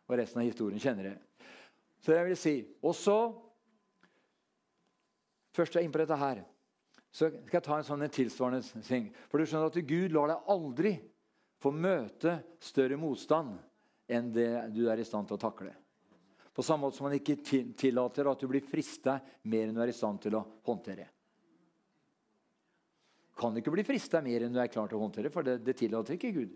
[0.08, 1.18] Og resten av historien kjenner dere.
[1.98, 3.34] Så jeg vil si, Og så
[5.54, 6.44] Først jeg er inn på dette her,
[7.14, 9.06] så skal jeg ta en sånn en tilsvarende ting.
[9.30, 10.94] For du skjønner at Gud lar deg aldri
[11.62, 13.54] få møte større motstand
[14.10, 15.70] enn det du er i stand til å takle.
[16.54, 17.38] På samme måte som han ikke
[17.78, 19.16] tillater at du blir frista
[19.50, 21.06] mer enn du er i stand til å håndtere.
[23.38, 25.74] Kan ikke bli frista mer enn du er klar til å håndtere, for det, det
[25.78, 26.52] tillater ikke Gud.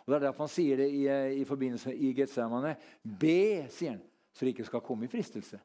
[0.00, 1.04] Og Det er derfor han sier det i,
[1.42, 2.72] i forbindelse med Getsemane.
[3.02, 5.60] Be, sier han, så det ikke skal komme i fristelse.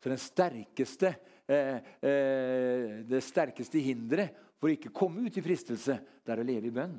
[0.00, 1.14] Så den sterkeste,
[1.50, 6.74] det sterkeste hinderet for å ikke komme ut i fristelse, det er å leve i
[6.74, 6.98] bønn.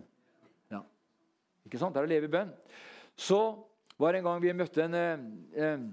[0.73, 0.81] Ja.
[1.67, 1.93] Ikke sant?
[1.93, 2.49] Det er å leve i bønn.
[3.13, 3.39] Så
[4.01, 5.89] var det en gang vi møtte en eh,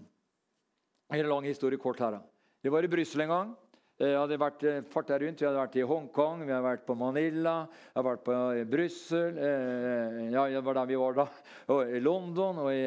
[1.09, 2.19] En lang historie kort her.
[2.61, 3.53] Vi var i Brussel en gang.
[3.99, 5.41] Jeg hadde vært fart farta rundt.
[5.41, 8.67] Vi hadde vært i Hongkong, vi hadde vært på Manila, jeg hadde vært på eh,
[8.69, 11.27] Brussel eh, Ja, det var der vi var da.
[11.75, 12.85] Og I London og i,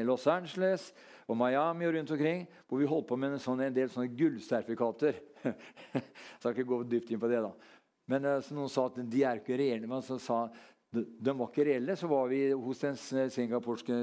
[0.00, 0.90] i Los Angeles
[1.28, 2.46] og Miami og rundt omkring.
[2.66, 5.20] Hvor vi holdt på med en, sånn, en del sånne gullsertifikater.
[5.44, 6.04] jeg
[6.40, 7.52] skal ikke gå dypt inn på det, da.
[8.08, 9.88] Men så noen sa at de er ikke reelle.
[9.90, 10.46] Men så sa
[10.94, 11.96] de, de var ikke reelle.
[12.00, 12.96] Så var vi hos den
[13.32, 13.98] singaporske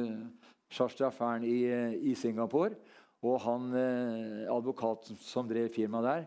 [0.76, 1.58] Shashtraferen i,
[2.12, 2.78] i Singapore.
[3.26, 6.26] Og han eh, advokaten som drev firmaet der,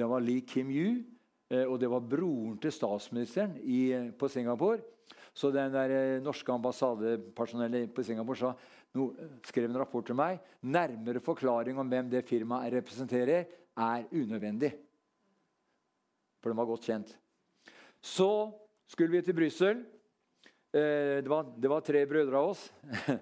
[0.00, 1.02] det var Lee Kim Yu.
[1.50, 4.80] Eh, og det var broren til statsministeren i, på Singapore.
[5.34, 8.54] Så den der eh, norske ambassadepersonellet på Singapore sa,
[9.46, 10.40] skrev en rapport til meg.
[10.62, 13.46] Nærmere forklaring om hvem det firmaet representerer,
[13.80, 14.72] er unødvendig.
[16.40, 17.12] For den var godt kjent.
[18.00, 18.50] Så
[18.90, 19.84] skulle vi til Brussel.
[20.72, 22.66] Eh, det, det, var tre brødre av oss.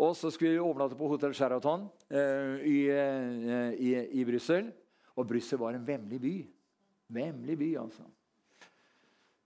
[0.00, 3.90] Og så skulle vi overnatte på Hotell Sheraton eh, i, eh, i,
[4.20, 4.70] i Brussel.
[5.16, 6.34] Og Brussel var en vemmelig by.
[7.10, 8.06] Vemmelig by, altså.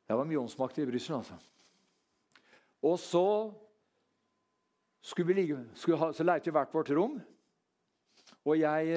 [0.04, 1.38] Det var mye åndsmakt i Brussel, altså.
[2.84, 3.26] Og så
[5.04, 7.18] skulle vi ligge, skulle ha, så leite vi hvert vårt rom.
[8.44, 8.94] Og jeg,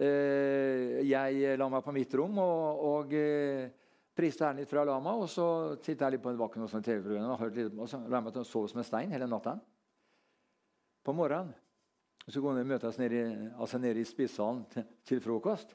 [0.00, 3.70] eh, jeg la meg på mitt rom og, og eh,
[4.16, 5.16] priste Herren litt fra lama.
[5.22, 5.46] Og så
[5.78, 8.20] tittet jeg litt på det var ikke noe TV-program og, hørte litt, og så la
[8.20, 9.56] meg til å sove som en stein hele natta
[11.02, 11.54] på morgenen.
[12.28, 13.22] Så går vi og møtes nede
[13.58, 15.72] altså nede i spisesalen til, til, frokost.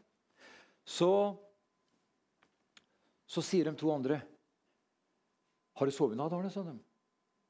[0.88, 1.12] Så,
[3.28, 4.22] så sier de to andre
[5.78, 6.72] 'Har du sovet i natt, Arne?' sa de.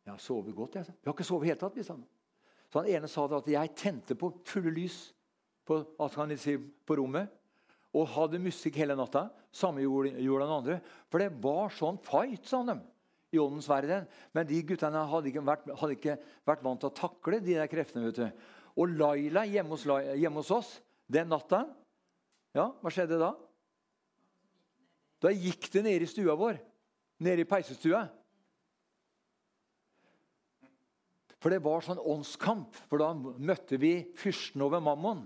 [0.07, 0.91] 'Jeg har sovet godt.' jeg sa.
[0.91, 2.05] 'Vi har ikke sovet i hele tatt.' han.
[2.71, 5.13] Så han ene sa at 'jeg tente på fulle lys
[5.65, 5.83] på,
[6.37, 7.27] si, på rommet'
[7.93, 9.29] og hadde musikk hele natta.
[9.51, 10.81] Samme gjorde, gjorde den andre.
[11.09, 12.79] For det var sånn fight, sa de
[13.31, 14.07] i åndens verden.
[14.33, 17.67] Men de guttene hadde ikke, vært, hadde ikke vært vant til å takle de der
[17.67, 18.05] kreftene.
[18.05, 18.31] vet du.
[18.77, 21.65] Og Laila hjemme hos, hjemme hos oss den natta
[22.55, 23.35] Ja, hva skjedde da?
[25.21, 26.57] Da gikk det nede i stua vår.
[27.19, 28.07] Nede i peisestua.
[31.47, 32.75] For det var sånn åndskamp.
[32.91, 35.21] For da møtte vi fyrsten over Mammon.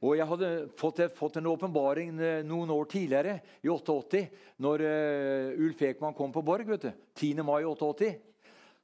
[0.00, 0.48] Og Jeg hadde
[0.80, 4.22] fått, fått en åpenbaring eh, noen år tidligere, i 88,
[4.64, 6.64] når uh, Ulf Ekman kom på Borg.
[6.68, 6.90] vet du,
[7.20, 7.42] 10.
[7.44, 8.08] mai 88.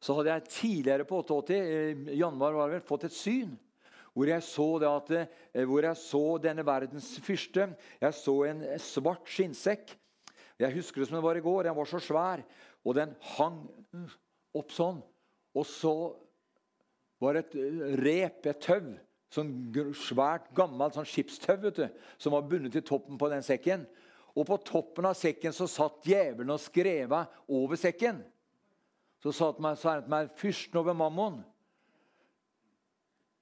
[0.05, 3.55] Så hadde jeg tidligere på 88, uh, januar var det vel, fått et syn.
[4.13, 7.71] Hvor jeg, så det at, hvor jeg så denne verdens fyrste.
[8.03, 9.97] Jeg så en svart skinnsekk.
[10.61, 11.71] Jeg husker det som det var i går.
[11.71, 12.45] Den var så svær,
[12.85, 13.65] og den hang
[14.53, 15.01] opp sånn.
[15.55, 15.95] Og så
[17.23, 18.93] var det et rep, et tau
[19.33, 19.49] Sånn
[19.97, 21.71] svært, gammelt sånn skipstau
[22.21, 23.87] som var bundet til toppen på den sekken.
[24.37, 28.21] Og på toppen av sekken så satt djevelen og skreva over sekken.
[29.25, 31.43] Så sa han til meg, 'Fyrsten over Mammon'.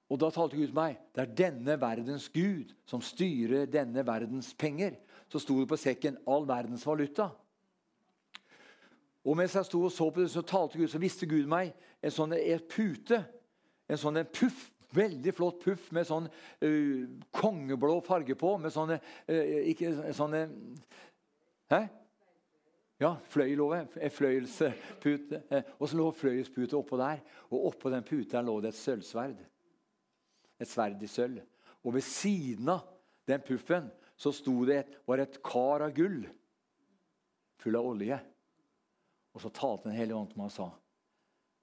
[0.09, 0.97] Og da talte Gud til meg.
[1.15, 4.95] Det er denne verdens gud som styrer denne verdens penger.
[5.27, 7.31] Så sto det på sekken 'all verdens valuta'.
[9.21, 11.75] Og mens jeg sto og så på det, så talte Gud, så visste Gud meg
[12.01, 13.21] en sånn en pute.
[13.91, 18.49] En sånn en puff Veldig flott puff med sånn uh, kongeblå farge på.
[18.59, 18.97] Med sånne,
[19.31, 20.41] uh, ikke, sånne
[21.71, 21.85] Hæ?
[22.99, 23.87] Ja, fløyel over.
[24.11, 25.39] Fløyelspute.
[25.79, 27.23] Og så lå fløyelspute oppå der.
[27.49, 29.39] Og oppå den puten lå det et sølvsverd.
[30.59, 31.39] Et sverd i sølv.
[31.87, 32.83] Og ved siden av
[33.31, 33.87] den puffen
[34.19, 36.25] så sto det et, var et kar av gull
[37.61, 38.17] full av olje.
[39.31, 40.67] Og så talte Den hellige ånd til meg og sa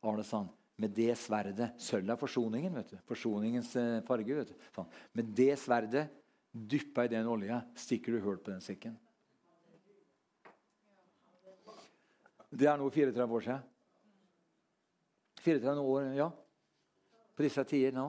[0.09, 2.75] Arne sa han, med det sverdet Sølv er forsoningen.
[2.75, 4.35] vet du, Forsoningens eh, farge.
[4.35, 4.87] vet du, sånn.
[5.13, 6.07] Med det sverdet
[6.53, 8.95] dyppa i den olja, stikker du hull på den sekken.
[12.49, 13.67] Det er noe 34 år siden.
[15.45, 16.31] 34 år, ja.
[17.37, 18.07] På disse tider nå.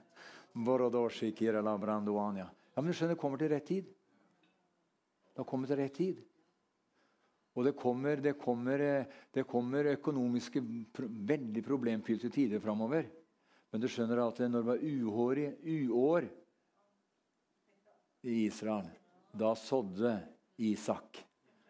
[2.75, 3.89] Ja, men du skjønner, det kommer til rett tid.
[5.33, 6.19] Det har kommet til rett tid.
[7.57, 8.81] Og det kommer, det kommer,
[9.33, 10.61] det kommer økonomiske,
[11.33, 13.09] veldig problemfylte tider framover.
[13.69, 16.29] Men du skjønner at når det var uår, uår
[18.29, 18.87] i Israel,
[19.31, 20.13] da sådde
[20.69, 21.21] Isak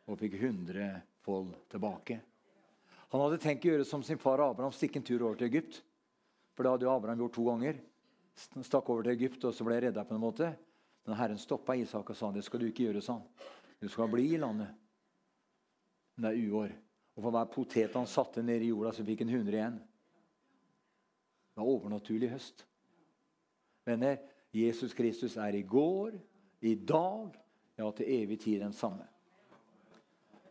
[0.10, 2.20] og fikk hundrefold tilbake.
[3.10, 5.82] Han hadde tenkt å gjøre som sin far Abraham, stikke en tur over til Egypt.
[6.54, 7.80] For det hadde jo Abraham gjort to ganger.
[8.38, 10.54] Stakk over til Egypt og så ble redda på en måte.
[11.08, 13.24] Men Herren stoppa Isak og sa det skal du ikke gjøre sånn.
[13.80, 14.72] Du skal bli i landet.
[16.16, 16.74] Men det er uår.
[17.16, 19.78] Og for hver potet han satte ned i jorda, så fikk han 100 igjen.
[21.52, 22.66] Det var overnaturlig høst.
[23.88, 24.20] Venner,
[24.56, 26.18] Jesus Kristus er i går,
[26.62, 27.34] i dag,
[27.80, 29.08] ja, til evig tid den samme.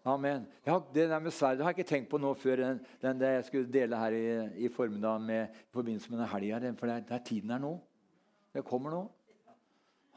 [0.09, 0.47] Amen.
[0.67, 3.45] Ja, det der med sverdet har jeg ikke tenkt på nå før den, den jeg
[3.45, 4.27] skulle dele her i,
[4.65, 6.73] i formiddag med, i forbindelse med den helga.
[6.79, 7.75] For det er, det er tiden er nå.
[8.55, 9.03] Det kommer nå.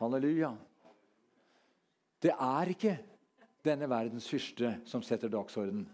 [0.01, 0.51] Halleluja.
[2.21, 2.95] Det er ikke
[3.65, 5.85] denne verdens fyrste som setter dagsorden.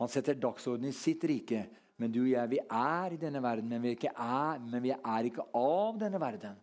[0.00, 1.62] Han setter dagsorden i sitt rike.
[2.02, 5.28] Men du og jeg, vi er i denne verden, men vi, er, men vi er
[5.28, 6.56] ikke av denne verden.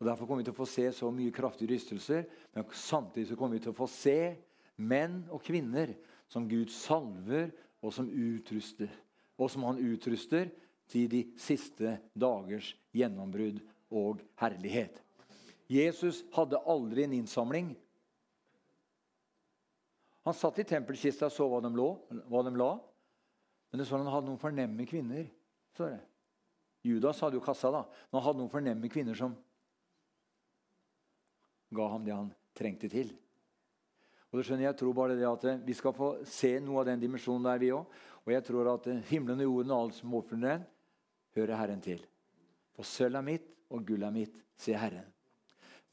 [0.00, 3.38] Og Derfor kommer vi til å få se så mye kraftige rystelser, men samtidig så
[3.38, 4.34] kommer vi til å få se
[4.82, 5.94] menn og kvinner
[6.26, 7.52] som Gud salver,
[7.84, 8.90] og som utruster.
[9.38, 10.48] Og som han utruster
[10.90, 13.60] til de siste dagers gjennombrudd
[13.92, 15.00] og herlighet.
[15.70, 17.72] Jesus hadde aldri en innsamling.
[20.24, 21.88] Han satt i tempelkista og så hva de, lå,
[22.32, 22.70] hva de la.
[23.70, 25.26] Men det så han hadde noen fornemme kvinner.
[25.76, 26.00] Så det.
[26.84, 27.82] Judas hadde jo kassa, da.
[28.08, 29.34] Men han hadde noen fornemme kvinner som
[31.74, 33.12] ga ham det han trengte til.
[34.30, 37.02] Og det skjønner Jeg tror bare det at Vi skal få se noe av den
[37.02, 37.86] dimensjonen der, vi òg.
[38.24, 40.64] Og jeg tror at himmelen og jorden og alt som oppfyller den,
[41.36, 42.00] hører Herren til.
[42.74, 45.10] For sølvet er mitt, og gullet er mitt, sier Herren.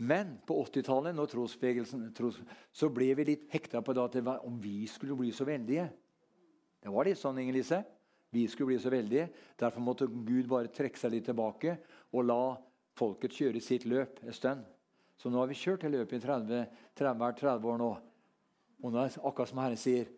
[0.02, 2.40] Men på 80-tallet, når trosbevegelsen tros,
[2.74, 5.90] så ble vi litt hekta på det at om vi skulle bli så veldige.
[6.82, 7.82] Det var litt sånn, Inger Lise.
[8.34, 9.28] Vi skulle bli så veldige.
[9.60, 11.76] Derfor måtte Gud bare trekke seg litt tilbake
[12.16, 12.44] og la
[12.98, 14.64] folket kjøre sitt løp en stund.
[15.22, 16.64] Så nå har vi kjørt det løpet i 30,
[16.98, 17.92] 30, 30 år nå.
[18.82, 20.10] Og nå er det akkurat som Herren sier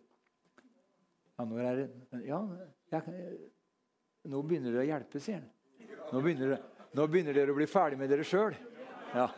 [1.34, 1.88] ja, nå, det,
[2.24, 2.38] ja
[2.94, 3.26] jeg,
[4.30, 5.50] nå begynner det å hjelpe, sier han.
[6.14, 8.54] Nå begynner, det, nå begynner dere å bli ferdig med dere sjøl.
[9.14, 9.28] Ja.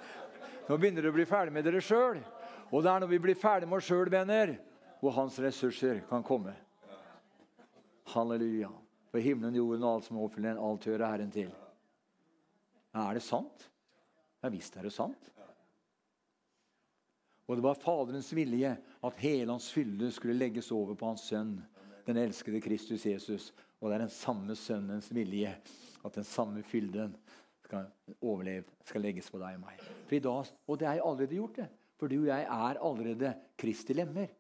[0.67, 2.21] Nå begynner dere å bli ferdig med dere sjøl.
[2.71, 4.57] Og det er når vi blir ferdig med oss sjøl, venner,
[5.01, 6.55] hvor hans ressurser kan komme.
[8.13, 8.73] Halleluja.
[9.13, 11.49] For himmelen, jorden og alt som er den, alt hører Herren til.
[12.97, 13.71] Er det sant?
[14.45, 15.33] Ja visst er det sant.
[17.47, 21.61] Og det var Faderens vilje at hele hans fylde skulle legges over på hans sønn,
[22.07, 23.53] den elskede Kristus Jesus.
[23.79, 25.53] Og det er den samme sønnens vilje
[26.07, 27.15] at den samme fylden
[27.67, 27.91] skal
[28.21, 29.85] overleve, skal legges på deg og meg.
[30.23, 31.69] Dag, og det er allerede gjort, det.
[31.97, 34.31] For du og jeg er allerede Kristi lemmer.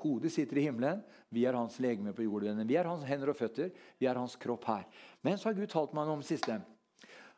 [0.00, 2.62] Hodet sitter i himmelen, vi er hans legeme på jorden.
[2.64, 3.68] Vi er hans hender og føtter,
[4.00, 4.86] vi er hans kropp her.
[5.26, 6.56] Men så har Gud talt meg om siste.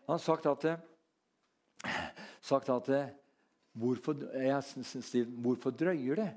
[0.06, 0.68] Han har sagt at,
[2.52, 2.94] sagt at
[3.72, 6.32] Hvorfor, jeg, hvorfor drøyer det?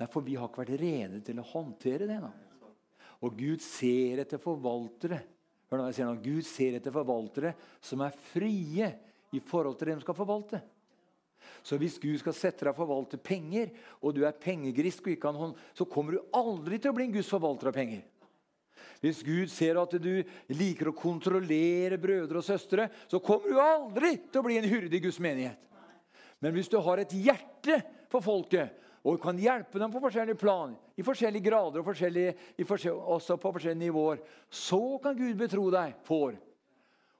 [0.00, 2.16] Nei, for vi har ikke vært rede til å håndtere det.
[2.18, 2.32] Da.
[3.22, 5.20] Og Gud ser etter forvaltere
[5.74, 7.50] Hør nå, jeg sier nå, Gud ser etter forvaltere
[7.82, 8.92] som er frie
[9.34, 10.60] i forhold til det de skal forvalte.
[11.66, 15.24] Så hvis Gud skal sette deg og forvalte penger, og du er pengegrisk, og ikke
[15.26, 18.04] kan hånd, så kommer du aldri til å bli en Guds forvalter av penger.
[19.02, 20.12] Hvis Gud ser at du
[20.54, 24.94] liker å kontrollere brødre og søstre, så kommer du aldri til å bli en hyrde
[24.94, 25.58] i Guds menighet.
[26.38, 27.80] Men hvis du har et hjerte
[28.12, 32.34] for folket og kan hjelpe dem på forskjellige plan, i forskjellige grader og forskjellige,
[32.64, 36.38] forskjell, også på forskjellige nivåer, så kan Gud betro deg for.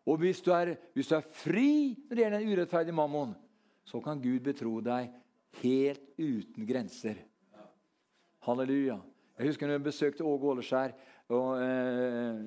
[0.08, 3.36] Og hvis du, er, hvis du er fri når det gjelder en urettferdig mammon,
[3.84, 5.12] så kan Gud betro deg
[5.60, 7.20] helt uten grenser.
[8.44, 8.98] Halleluja.
[9.38, 12.42] Jeg husker når jeg besøkte Åge Åleskjær eh,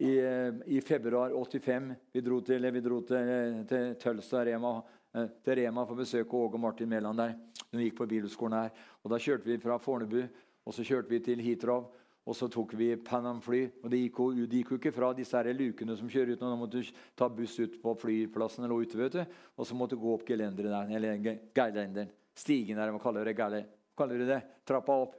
[0.00, 1.92] i, eh, i, februar 85.
[2.12, 4.80] Vi dro til, vi dro til, til Tølsa Rema
[5.12, 7.32] til Rema for å besøke Åge og Martin Mæland der.
[7.70, 8.70] De gikk på bibelskolen her.
[9.02, 10.22] Og Da kjørte vi fra Fornebu
[10.66, 11.84] og så kjørte vi til Hitrov.
[12.28, 13.70] Og så tok vi Pan Am-fly.
[13.82, 16.40] og Det gikk jo, jo ikke fra disse her lukene som kjører ut.
[16.40, 16.84] Da måtte du
[17.16, 19.24] ta buss ut på flyplassen eller ute, vet du.
[19.56, 20.96] og så måtte du gå opp gelenderet der.
[20.96, 22.10] Eller geilenderen.
[22.36, 23.66] Stigen der, hva kaller du det?
[23.96, 24.42] Kaller det?
[24.64, 25.14] Trappa opp?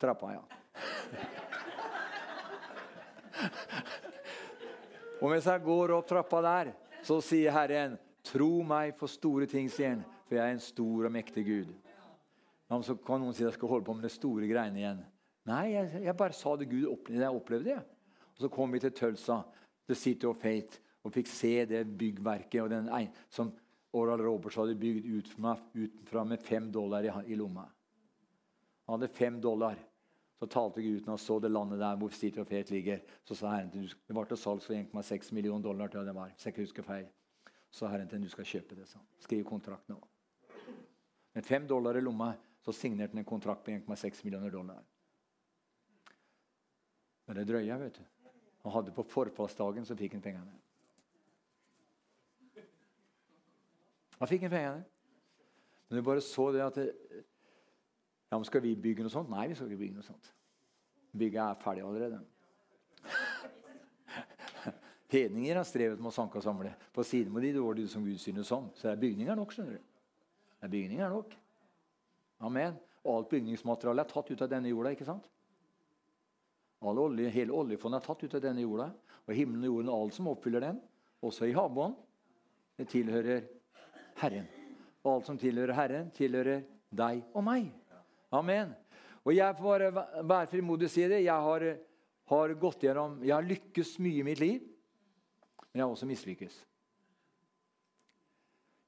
[0.00, 0.42] Trappa, ja.
[5.20, 6.72] og mens jeg går opp trappa der,
[7.04, 11.08] så sier Herren Tro meg for store ting, sier han, for jeg er en stor
[11.08, 11.72] og mektig Gud.
[12.70, 15.02] Men så kan noen si at jeg skal holde på med de store greiene igjen.
[15.50, 17.24] Nei, jeg, jeg bare sa det Gud opplevde.
[17.24, 17.80] Jeg opplevde det.
[18.32, 19.42] Og Så kom vi til Tølsa,
[19.90, 20.80] The City of Fate.
[21.02, 22.88] og fikk se det byggverket og den
[23.28, 23.48] som
[23.92, 25.30] Oral Roberts hadde bygd ut
[26.06, 27.64] fra med fem dollar i, i lomma.
[28.86, 29.80] Han hadde fem dollar.
[30.38, 33.02] Så talte Gud når så det landet der hvor City of Fate ligger.
[33.24, 35.88] Så sa Herren til det var til salgs for 1,6 millioner dollar.
[35.88, 37.06] til det var, hvis jeg ikke husker feil.
[37.72, 38.86] Så Herren til du skal kjøpe det.
[38.88, 39.04] sånn.
[39.24, 39.96] Skriv kontrakt nå.
[41.32, 44.82] Med fem dollar i lomma så signerte han en kontrakt på 1,6 millioner dollar.
[47.26, 48.04] Men det drøya, vet du.
[48.62, 50.58] Han hadde På forfallsdagen så fikk han pengene.
[54.18, 54.84] Han fikk han pengene.
[55.88, 56.92] Men du bare så det at det,
[58.30, 59.28] ja, men Skal vi bygge noe sånt?
[59.28, 60.30] Nei, vi skal ikke bygge noe sånt.
[61.12, 62.20] Bygget er ferdig allerede.
[65.12, 66.72] Hedninger har strevet med å sanke og samle.
[66.94, 68.70] På siden med de det var som Gud synes om.
[68.72, 69.52] Så det er bygninger nok.
[69.52, 69.82] skjønner du.
[70.56, 71.34] Det er bygninger nok.
[72.40, 72.78] Amen.
[73.04, 74.94] Og alt bygningsmateriale er tatt ut av denne jorda.
[74.94, 75.28] ikke sant?
[76.82, 78.88] Olje, hele oljefondet er tatt ut av denne jorda.
[79.28, 80.80] Og himmelen og jorden og alt som oppfyller den,
[81.22, 81.94] også i havbunnen,
[82.78, 83.44] det tilhører
[84.18, 84.48] Herren.
[85.04, 87.68] Og alt som tilhører Herren, tilhører deg og meg.
[88.32, 88.72] Amen.
[89.22, 91.20] Og jeg får bare være frimodig og si det.
[91.22, 91.66] Jeg har,
[92.32, 94.71] har, gått gjennom, jeg har lykkes mye i mitt liv,
[95.72, 96.58] men jeg har også mislykkes.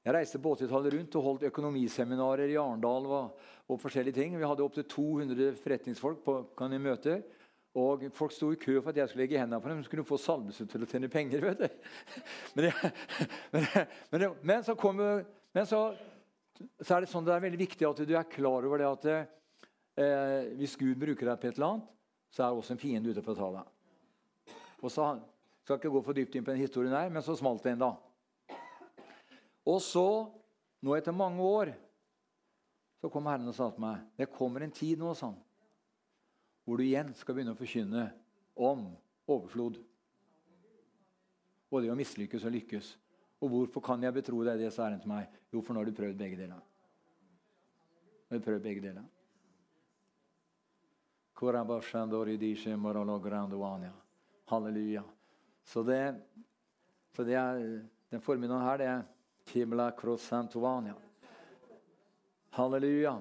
[0.05, 3.07] Jeg reiste på 80-tallet rundt og holdt økonomiseminarer i Arendal.
[3.09, 4.35] Og, og, forskjellige ting.
[4.37, 7.23] Vi hadde opptil 200 forretningsfolk på kan i møter.
[7.75, 9.81] Og Folk sto i kø for at jeg skulle legge hendene på dem.
[9.81, 11.41] De skulle få salvelse til å tjene penger.
[11.47, 11.79] vet du.
[12.55, 12.91] Men, jeg,
[13.51, 13.65] men,
[14.11, 15.01] men, men så, kom,
[15.65, 15.81] så
[16.79, 19.07] så er det sånn det er veldig viktig at du er klar over det at
[19.11, 21.89] eh, hvis Gud bruker deg på et eller annet,
[22.31, 24.53] så er det også en fiende ute for å ta deg.
[24.83, 25.07] Og så
[25.65, 27.87] skal ikke gå for dypt inn på den historien her, men så smalt det en,
[27.87, 28.55] da.
[29.65, 30.05] Og så,
[30.85, 31.71] nå etter mange år,
[33.01, 35.33] så kom Herren og sa til meg det kommer en tid nå sånn,
[36.65, 38.03] hvor du igjen skal begynne å forkynne
[38.53, 38.85] om
[39.25, 39.81] overflod.
[41.73, 42.91] Både det å mislykkes og lykkes.
[43.41, 45.33] Og hvorfor kan jeg betro deg det, sa Herren til meg.
[45.49, 46.61] Jo, for nå har du prøvd begge deler.
[46.61, 49.09] Nå har du prøvd begge deler.
[54.53, 55.03] Halleluja.
[55.65, 56.01] Så det,
[57.15, 57.61] så det er,
[58.13, 59.03] den formiddagen her, det er
[59.49, 60.95] Kimla Krosantovania.
[62.55, 63.17] Halleluja.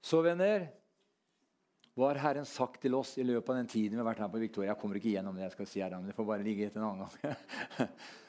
[0.00, 0.68] Så, venner,
[1.98, 4.32] hva har Herren sagt til oss i løpet av den tiden vi har vært her
[4.32, 4.70] på Victoria?
[4.72, 6.80] Jeg kommer ikke gjennom det jeg skal si her, men det får bare ligge etter
[6.82, 7.90] en annen gang.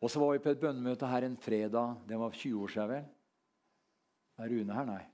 [0.00, 2.00] Og så var vi på et bønnemøte her en fredag.
[2.08, 3.04] Det var 20 år siden, vel?
[4.40, 4.86] Er Rune her?
[4.88, 5.04] Nei.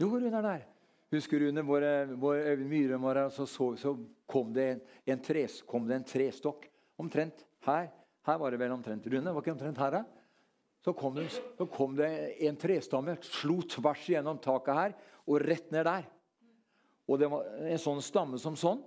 [0.00, 0.66] Jo, Rune er der.
[1.10, 1.84] Husker du vår,
[2.20, 3.94] vår Øyvind Myhre var her, så, så, så
[4.28, 4.80] kom, det en,
[5.14, 6.66] en tres, kom det en trestokk
[7.00, 7.88] omtrent her.
[8.28, 9.32] Her var det vel omtrent Rune?
[9.32, 10.02] Var ikke omtrent her, da?
[10.84, 12.10] Så kom, det, så kom det
[12.44, 14.94] en trestamme, slo tvers gjennom taket her
[15.26, 16.04] og rett ned der.
[17.08, 18.82] Og det var en sånn stamme som sånn.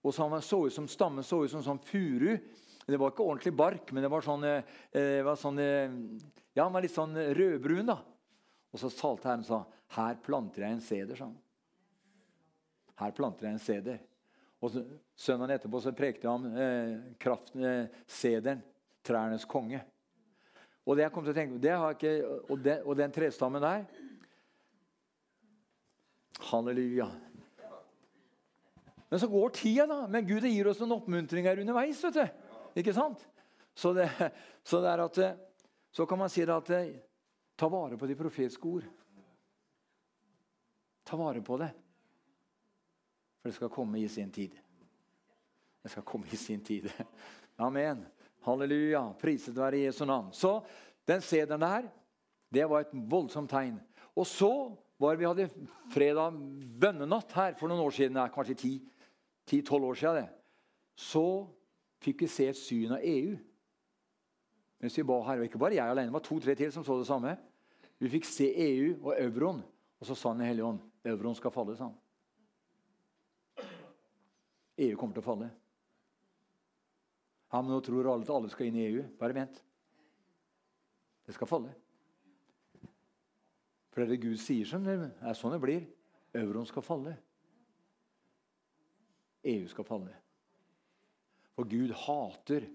[0.00, 2.34] Og så så ut som stammen så ut som sånn furu.
[2.86, 5.92] Det var ikke ordentlig bark, men det var sånn, eh, var sånn eh,
[6.56, 7.86] Ja, han var litt sånn rødbrun.
[7.86, 8.00] da.
[8.72, 11.38] Og så salte Herren sa, 'Her planter jeg en seder', sa han.
[13.00, 14.02] Her planter jeg en seder.
[14.60, 14.74] Og
[15.16, 18.60] Søndagen etterpå så prekte han eh, kraften, eh, sederen,
[19.06, 19.80] trærnes konge.
[20.84, 22.12] Og det jeg kom til å tenke, det har ikke,
[22.50, 23.84] og, den, og den trestammen der
[26.50, 27.08] Halleluja.
[29.10, 30.04] Men så går tida, da.
[30.08, 32.00] Men Gud gir oss noen oppmuntringer underveis.
[32.04, 32.48] vet du.
[32.80, 33.24] Ikke sant?
[33.74, 34.06] Så, det,
[34.62, 35.20] så, det at,
[35.92, 36.70] så kan man si det at
[37.58, 38.86] ta vare på de profetiske ord.
[41.04, 41.72] Ta vare på det.
[43.40, 44.56] For det skal komme i sin tid.
[45.82, 46.90] Det skal komme i sin tid.
[47.56, 48.04] Amen.
[48.44, 49.02] Halleluja.
[49.20, 50.32] Priset være Jesu navn.
[50.32, 50.60] Så
[51.08, 51.88] den sedelen der,
[52.52, 53.80] det var et voldsomt tegn.
[54.16, 54.52] Og så
[55.00, 55.48] var vi hadde
[55.92, 56.36] fredag
[56.80, 58.72] bønnenatt her for noen år siden, kanskje ti
[59.48, 60.28] 10-12 år siden, det,
[60.94, 61.24] så
[62.04, 63.32] fikk vi se et syn av EU.
[64.80, 66.98] Mens vi ba her, og Ikke bare jeg alene, det var to-tre til som så
[66.98, 67.34] det samme.
[68.00, 69.64] Vi fikk se EU og euroen,
[70.00, 71.76] og så sa Den hellige ånd euroen skal falle.
[71.76, 71.96] han.
[74.80, 75.50] EU kommer til å falle.
[77.50, 79.04] Ja, men nå tror alle at alle skal inn i EU.
[79.20, 79.62] Bare vent.
[81.26, 81.72] Det skal falle.
[83.90, 85.86] For det er det Gud sier som det er sånn det blir.
[86.38, 87.16] Euroen skal falle.
[89.50, 90.14] EU skal falle.
[91.56, 92.68] For Gud hater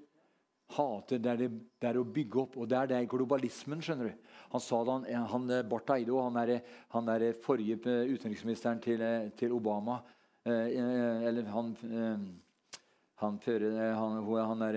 [0.74, 1.50] hater det det,
[1.80, 2.58] det er å bygge opp.
[2.58, 3.82] Og det er det globalismen.
[3.82, 4.14] skjønner du.
[4.54, 6.62] Han sa det, han, han Barth Eide han er,
[6.94, 7.78] han er forrige
[8.10, 9.04] utenriksministeren til,
[9.38, 10.15] til Obama eh, eh
[10.46, 12.26] Eller han eh,
[13.22, 14.18] han, fører, han,
[14.50, 14.76] han er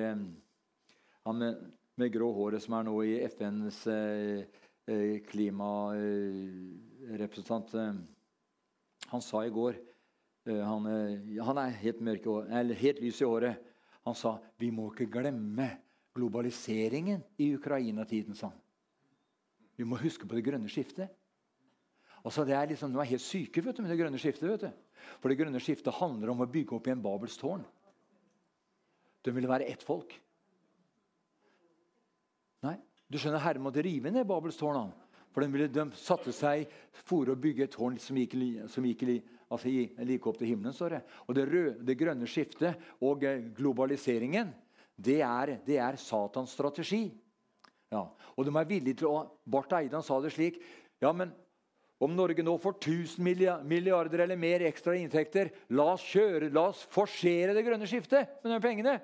[1.26, 1.56] han med,
[1.98, 7.74] med, grå håret som er nå i FNs eh, klimarepresentant.
[9.08, 9.74] han sa i går
[10.46, 13.56] eh, han, eh, han, er helt, mørk, eller helt lys i håret.
[14.06, 15.68] Han sa vi må ikke glemme
[16.16, 18.34] globaliseringen i Ukraina-tiden.
[19.76, 21.08] Vi må huske på det grønne skiftet.
[22.24, 24.48] Altså, det er liksom, De er helt syke vet du, med det grønne skiftet.
[24.50, 25.02] vet du.
[25.22, 27.64] For det grønne skiftet handler om å bygge opp igjen Babels tårn.
[29.24, 30.14] De ville være ett folk.
[32.66, 34.90] Nei, du skjønner, Herren måtte rive ned Babels tårn.
[35.34, 36.70] For de, ville, de satte seg
[37.06, 38.34] for å bygge et tårn som gikk,
[38.72, 39.70] som gikk altså,
[40.08, 40.74] like opp til himmelen.
[40.74, 41.02] står det.
[41.26, 44.50] Og det, røde, det grønne skiftet og eh, globaliseringen,
[44.98, 47.04] det er, det er Satans strategi.
[47.92, 48.02] Ja.
[48.34, 50.58] Og de er villige til å Barth Eidan sa det slik
[50.98, 51.30] ja, men
[51.98, 53.24] om Norge nå får 1000
[53.66, 58.54] milliarder eller mer ekstra inntekter, la oss kjøre, la oss forsere det grønne skiftet med
[58.54, 58.98] de pengene.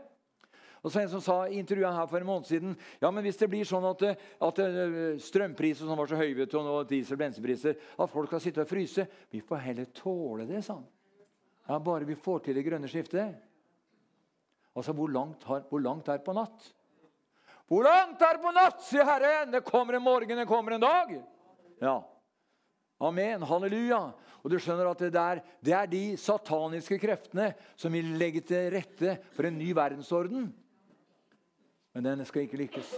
[0.84, 3.38] Og så en som sa i intervjuet her for en måned siden ja, men hvis
[3.40, 7.78] det blir sånn at, at eh, strømpriser som var så høye og diesel- og bensinpriser,
[7.96, 10.86] at folk skal sitte og fryse Vi får heller tåle det, sa han.
[11.64, 13.32] Ja, bare vi får til det grønne skiftet.
[14.76, 16.68] Altså, hvor langt, har, hvor langt er på natt?
[17.70, 19.54] Hvor langt er på natt, sier Herren!
[19.54, 21.14] Det kommer en morgen, det kommer en dag.
[21.80, 21.96] Ja.
[23.02, 23.42] Amen.
[23.42, 24.00] Halleluja.
[24.44, 28.68] Og du skjønner at det, der, det er de sataniske kreftene som vil legge til
[28.74, 30.50] rette for en ny verdensorden.
[31.94, 32.94] Men den skal ikke lykkes.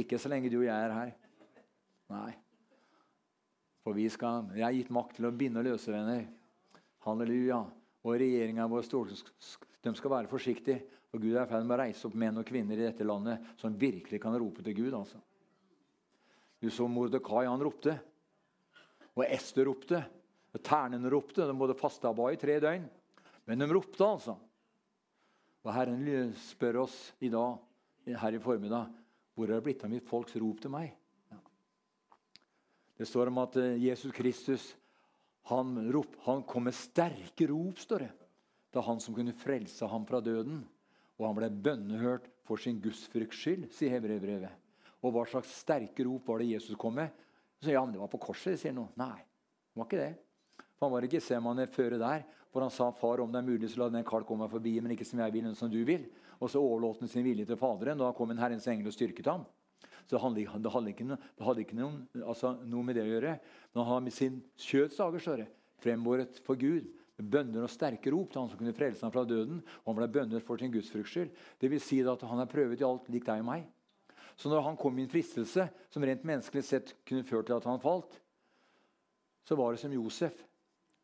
[0.00, 1.12] Ikke så lenge du og jeg er her.
[2.10, 2.32] Nei.
[3.84, 6.26] For vi skal, jeg er gitt makt til å binde og løse, venner.
[7.06, 7.62] Halleluja.
[8.04, 8.88] Og regjeringa vår
[9.80, 10.82] de skal være forsiktige.
[11.10, 13.54] For Gud er i ferd med å reise opp menn og kvinner i dette landet
[13.58, 14.94] som virkelig kan rope til Gud.
[14.94, 15.18] altså.
[16.60, 17.96] Du så Mordekai, han ropte.
[19.20, 20.00] Og Ester ropte.
[20.50, 21.44] Og Ternene ropte.
[21.44, 22.86] De både fasta og ba i tre døgn.
[23.46, 24.36] Men de ropte, altså.
[25.60, 27.58] Og Herren spør oss i dag
[28.16, 28.88] her i formiddag
[29.36, 30.90] hvor er det blitt av mitt folks rop til meg?
[31.30, 31.38] Ja.
[33.00, 34.66] Det står om at eh, Jesus Kristus
[35.48, 38.10] han, rop, han kom med sterke rop, står det.
[38.70, 40.60] Det er han som kunne frelse ham fra døden.
[41.18, 44.52] Og han ble bønnehørt for sin gudsfrykts skyld, sier Hebrevbrevet.
[45.00, 47.10] Og hva slags sterke rop var det Jesus kom med?
[47.60, 48.92] Så, ja, men Det var på korset, sier noen.
[49.00, 50.12] Nei, det var ikke det.
[50.78, 53.68] For Han var ikke Semane føre der, hvor han sa far, om det er mulig,
[53.70, 56.08] så la den kalk komme forbi, men ikke som jeg vil, men som du vil.
[56.40, 58.00] Og så overlot han sin vilje til Faderen.
[58.00, 59.44] Da kom en Herrens engel og styrket ham.
[60.08, 63.04] Så det hadde, det hadde ikke, noe, det hadde ikke noen, altså, noe, med det
[63.04, 63.36] å gjøre.
[63.70, 65.44] Men han har med sin kjøds dager
[65.80, 66.88] frembåret for Gud
[67.20, 69.60] bønner og sterke rop til han som kunne frelse ham fra døden.
[69.82, 71.36] Og han ble bønner for sin gudsfrukts skyld.
[71.60, 73.68] Det vil si at han har prøvet i alt lik deg og meg.
[74.40, 77.66] Så når han kom i en fristelse som rent menneskelig sett kunne ført til at
[77.68, 78.14] han falt,
[79.44, 80.38] så var det som Josef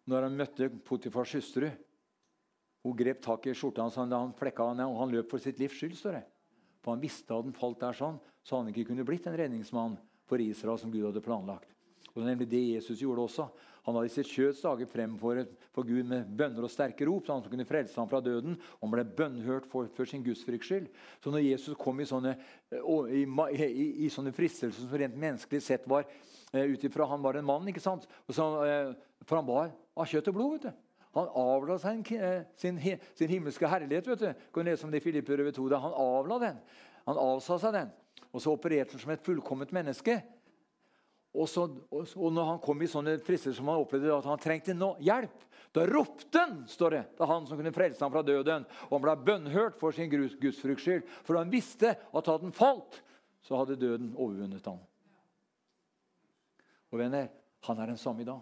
[0.08, 1.68] når han møtte Potifars hustru.
[2.86, 5.76] Hun grep tak i skjorta hans han flekka han, og han løp for sitt livs
[5.76, 5.96] skyld.
[5.98, 6.24] står det.
[6.80, 9.98] For han visste at han falt der sånn, så han ikke kunne blitt en redningsmann
[10.30, 11.75] for Israel som Gud hadde planlagt.
[12.16, 13.48] Og Det er nemlig det Jesus gjorde også.
[13.86, 17.36] Han hadde i sitt kjøtt dager fremfor for Gud med bønner og sterke rop, så
[17.36, 18.56] han kunne frelse ham fra døden.
[18.80, 20.88] og Han ble bønnhørt for, for sin gudsfrykts skyld.
[21.22, 22.32] Så når Jesus kom i sånne,
[22.72, 27.38] i, i, i sånne fristelser som rent menneskelig sett var uh, ut ifra Han var
[27.38, 28.08] en mann, ikke sant?
[28.26, 30.56] Så, uh, for han var av kjøtt og blod.
[30.56, 30.82] vet du.
[31.16, 32.80] Han avla sin, eh, sin,
[33.14, 34.08] sin, himmelske herlighet.
[34.08, 34.32] vet du.
[34.52, 35.68] Kan du lese om det i Filippøret 2.
[35.70, 36.58] Han avla den.
[37.06, 37.94] Han avsa seg den.
[38.32, 40.18] Og så opererte han som et fullkomment menneske.
[41.36, 44.72] Og, så, og, når han kom i sånne fristelser som han opplevde at han trengte
[44.76, 45.42] no hjelp,
[45.76, 48.64] da ropte han står det, Det er han som kunne frelse ham fra døden.
[48.88, 51.10] Og han ble bønnhørt for sin gudsfrukts skyld.
[51.26, 53.02] For han visste at hadde han falt,
[53.44, 54.80] så hadde døden overvunnet ham.
[56.88, 57.28] Og venner,
[57.68, 58.40] han er den samme i dag.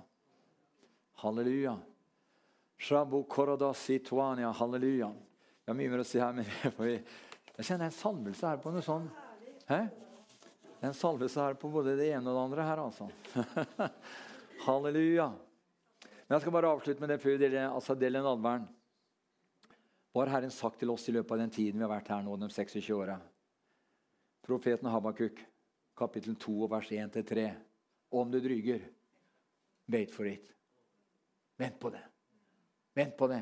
[1.25, 1.75] Halleluja.
[2.79, 5.11] Shabu korada situania, Halleluja.
[5.65, 6.47] Jeg har mye mer å si her, men
[7.57, 9.23] jeg kjenner en salvelse her på noe sånt.
[9.67, 9.87] Hæ?
[10.85, 13.07] En salvelse her på både det ene og det andre her, altså.
[14.67, 15.31] Halleluja.
[16.27, 18.67] Men Jeg skal bare avslutte med det før vi deler, altså deler nadværen.
[20.13, 22.21] Hva har Herren sagt til oss i løpet av den tiden vi har vært her
[22.27, 23.17] nå, de 26 åra?
[24.45, 25.41] Profeten Habakuk,
[25.97, 27.47] kapittel 2, vers 1-3.
[28.15, 28.85] Om du dryger,
[29.91, 30.53] wait for it.
[31.57, 32.05] Vent på det.
[32.95, 33.41] Vent på det.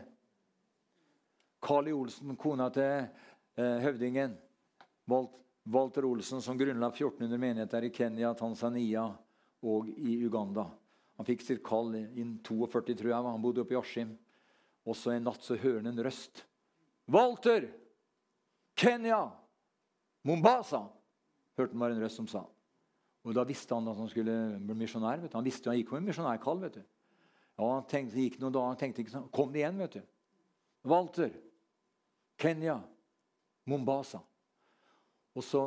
[1.63, 3.05] Carly Olsen, kona til
[3.59, 4.39] eh, høvdingen,
[5.63, 9.05] Walter Olsen, som grunnla 1400 menigheter i Kenya, Tanzania
[9.63, 10.67] og i Uganda.
[11.17, 13.27] Han fikk sitt kall inn 42, tror jeg.
[13.29, 14.17] Han bodde oppe i Askim.
[14.89, 16.43] Også en natt så hører han en røst.
[17.07, 17.69] Walter!
[18.75, 19.21] Kenya!
[20.27, 20.83] Mombasa!
[21.59, 22.43] Hørte han var en røst som sa.
[23.23, 25.29] Og Da visste han at han skulle bli misjonær.
[25.31, 26.65] Han visste han gikk med misjonærkall.
[26.65, 26.83] vet du.
[27.61, 29.31] Ja, han tenkte, gikk noen dager, han tenkte ikke sånn.
[29.31, 30.03] Kom det igjen, vet du.
[30.91, 31.31] Walter.
[32.41, 32.81] Kenya.
[33.71, 34.25] Mombasa.
[35.37, 35.67] Og så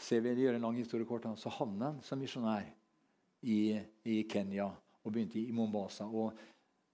[0.00, 2.64] ser vi gjør en lang historie kort, så havnet han som misjonær
[3.42, 4.70] i, i, Kenya
[5.04, 6.06] og begynte i Mombasa.
[6.08, 6.32] Og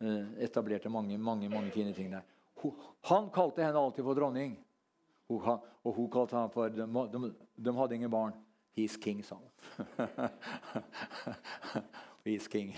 [0.01, 2.21] Eh, etablerte mange, mange, mange fine ting der.
[3.09, 4.59] Han kalte henne alltid for dronning.
[5.29, 7.35] Og hun kalte ham for de, de,
[7.65, 8.35] de hadde ingen barn.
[8.77, 9.97] He's king, sa han.
[12.27, 12.77] He's king.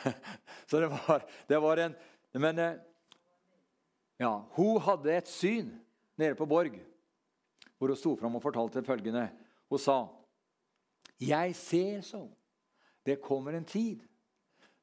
[0.68, 1.94] Så det var, det var en
[2.32, 2.76] Men eh,
[4.18, 5.80] ja, hun hadde et syn
[6.16, 6.76] nede på Borg
[7.80, 9.30] hvor hun sto fram og fortalte følgende.
[9.70, 10.06] Hun sa,
[11.20, 12.28] 'Jeg ser så.
[13.06, 14.00] Det kommer en tid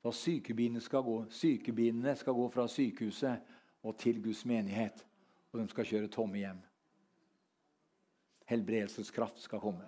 [0.03, 3.39] da sykebilene skal gå, sykebilene skal gå fra sykehuset
[3.83, 5.05] og til Guds menighet.
[5.51, 6.61] Og de skal kjøre tomme hjem.
[8.45, 9.85] Helbredelseskraft skal komme.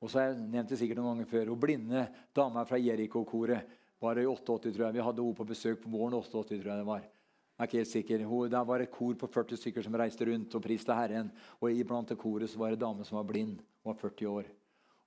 [0.00, 1.46] Og så har jeg nevnt det sikkert noen ganger før.
[1.48, 3.64] Hun blinde dama fra Jeriko-koret
[4.00, 4.94] var i 88, tror jeg.
[4.94, 7.06] Vi hadde henne på besøk på våren 88, tror jeg det var.
[7.54, 8.22] Jeg er ikke helt sikker.
[8.50, 11.30] Det var et kor på 40 stykker som reiste rundt og priste Herren.
[11.60, 13.60] Og iblant det koret så var det en dame som var blind.
[13.82, 14.48] Hun var 40 år.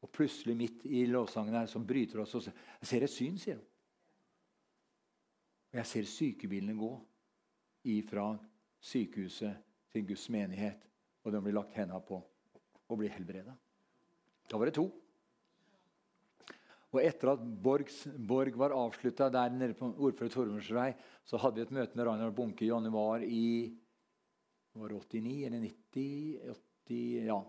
[0.02, 3.38] Og plutselig midt i lovsangen her, så bryter hun og sier Jeg ser et syn,
[3.42, 3.66] sier hun.
[5.74, 6.92] Og jeg ser sykebilene gå
[7.92, 8.30] ifra
[8.80, 9.58] sykehuset
[9.92, 10.88] til Guds menighet.
[11.26, 12.22] Og de blir lagt hendene på
[12.88, 13.58] og blir helbreda.
[14.48, 14.88] Da var det to.
[16.96, 20.92] Og etter at Borgs, Borg var avslutta der nede på ordfører Tormors vei,
[21.28, 23.48] så hadde vi et møte med Ragnar Bunke i januar i
[24.78, 26.58] var det 89 eller 90
[26.88, 27.40] 80, ja.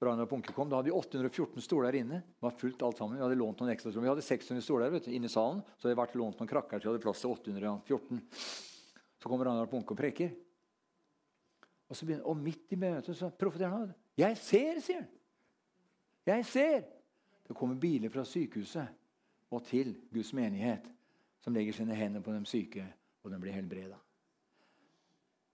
[0.00, 2.20] Ragnar Bunke kom, Da hadde vi 814 stoler inne.
[2.20, 3.16] Det var fullt alt sammen.
[3.16, 4.04] Vi hadde lånt noen ekstra stoler.
[4.04, 6.80] Vi hadde 600 stoler vet du, inne i salen, så hadde vært lånt noen krakker
[6.80, 8.20] til vi hadde plass til 814.
[9.16, 10.34] Så kommer Ragnar Bunke og preker.
[11.86, 13.94] Og, så begynner, og midt i møtet så profeterer han.
[14.16, 15.08] 'Jeg ser', sier han.
[16.26, 16.95] 'Jeg ser'.
[17.46, 18.88] Det kommer biler fra sykehuset
[19.50, 20.88] og til Guds menighet,
[21.40, 22.86] som legger sine hender på de syke,
[23.22, 23.98] og de blir helbreda.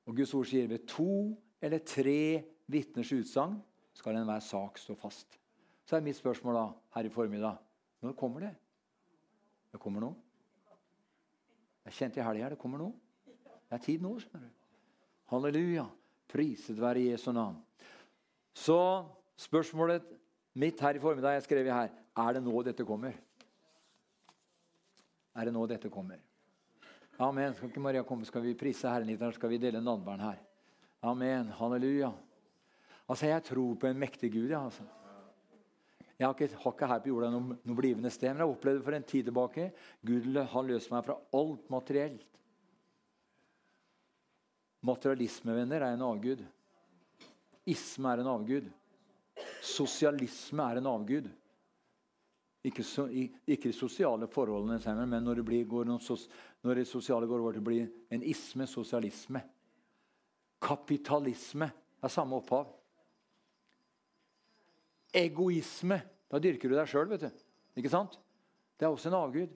[0.06, 3.60] Og Guds ord sier ved to eller tre vitners utsagn
[3.94, 5.38] skal enhver sak stå fast.
[5.84, 6.66] Så er mitt spørsmål da,
[6.96, 7.60] her i formiddag
[8.02, 8.54] når kommer det?
[9.72, 10.10] Det kommer nå.
[11.86, 12.88] Jeg kjente i helga det kommer nå.
[13.24, 14.16] Det er tid nå.
[14.18, 14.64] skjønner du.
[15.32, 15.86] Halleluja.
[16.32, 17.58] Priset være Jesu navn.
[18.54, 19.04] Så
[19.36, 20.04] spørsmålet
[20.54, 23.16] mitt her i formiddag jeg skrev her er det nå dette kommer.
[25.32, 26.20] Er det nå dette kommer?
[27.22, 27.54] Amen.
[27.54, 30.40] Skal ikke Maria komme, skal vi prise Herren litt, her skal vi dele nadværen her.
[31.02, 31.52] Amen.
[31.56, 32.12] Halleluja.
[33.08, 34.50] Altså, Jeg tror på en mektig Gud.
[34.50, 34.84] Ja, altså.
[36.18, 38.84] Jeg har ikke, har ikke her på jorda noe, noe blivende sted, men jeg opplevde
[38.84, 39.70] for en tid tilbake
[40.06, 42.28] Gud har løst meg fra alt materielt.
[44.86, 46.44] Materialisme, venner, er en avgud.
[47.70, 48.68] Isme er en avgud.
[49.62, 51.28] Sosialisme er en avgud.
[52.66, 56.28] Ikke, so, ikke de sosiale forholdene, men når det, blir, sos,
[56.62, 57.80] når det sosiale går over til å bli
[58.14, 59.42] en isme, sosialisme.
[60.62, 61.66] Kapitalisme
[62.02, 62.70] er samme opphav.
[65.12, 65.98] Egoisme.
[66.30, 67.42] Da dyrker du deg sjøl, vet du.
[67.78, 68.14] Ikke sant?
[68.78, 69.50] Det er også en avgud.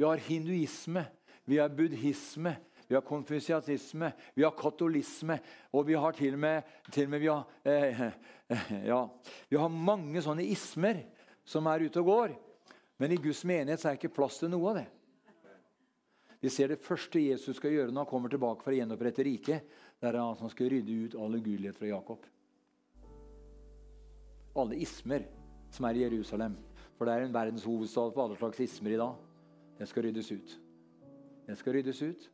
[0.00, 1.04] Vi har hinduisme,
[1.44, 2.56] vi har buddhisme,
[2.90, 5.36] vi har konfusiatisme, vi har katolisme,
[5.70, 8.00] og vi har til og med, til og med vi, har, eh,
[8.90, 8.96] ja,
[9.46, 10.98] vi har mange sånne ismer
[11.46, 12.34] som er ute og går.
[12.98, 14.88] Men i Guds menighet er det ikke plass til noe av det.
[16.42, 19.70] Vi ser det første Jesus skal gjøre når han kommer tilbake for å gjenopprette riket.
[20.02, 22.26] Det er han som skal rydde ut all ugudelighet fra Jakob.
[24.58, 25.30] Alle ismer
[25.70, 26.58] som er i Jerusalem.
[26.98, 29.14] For det er en verdenshovedstad for alle slags ismer i dag.
[29.78, 30.58] Det skal ryddes ut.
[31.46, 32.30] Det skal ryddes ut.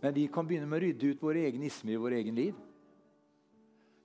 [0.00, 2.58] Men vi kan begynne med å rydde ut våre egne ismer i vår egen liv.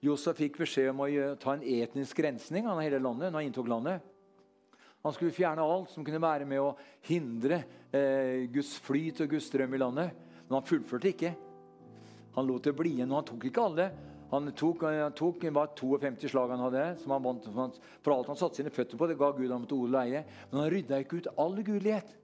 [0.04, 3.30] Josef fikk beskjed om å ta en etnisk rensning av hele landet.
[3.30, 4.10] når Han inntok landet.
[5.04, 6.74] Han skulle fjerne alt som kunne være med å
[7.08, 10.16] hindre eh, Guds flyt og Guds strøm i landet.
[10.48, 11.34] Men han fullførte ikke.
[12.34, 13.88] Han lot det bli igjen, og han tok ikke alle.
[14.34, 18.40] Han tok, han tok var 52 slag han hadde, som han vant, for alt han
[18.40, 19.08] satte sine føtter på.
[19.08, 20.24] det ga Gud ham til odel og eie.
[20.50, 22.16] Men han rydda ikke ut all ugudelighet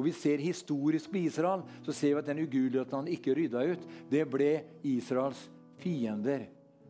[0.00, 3.64] og vi ser historisk på Israel, så ser vi at den ugudeligheten han ikke rydda
[3.74, 4.50] ut, det ble
[4.88, 5.42] Israels
[5.82, 6.46] fiender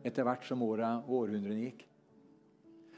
[0.07, 1.83] etter hvert som åra og århundrene gikk.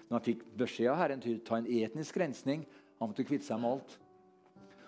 [0.05, 2.61] Når han fikk beskjed av Herren til å ta en etnisk rensning,
[2.99, 3.97] han måtte kvitte seg med alt.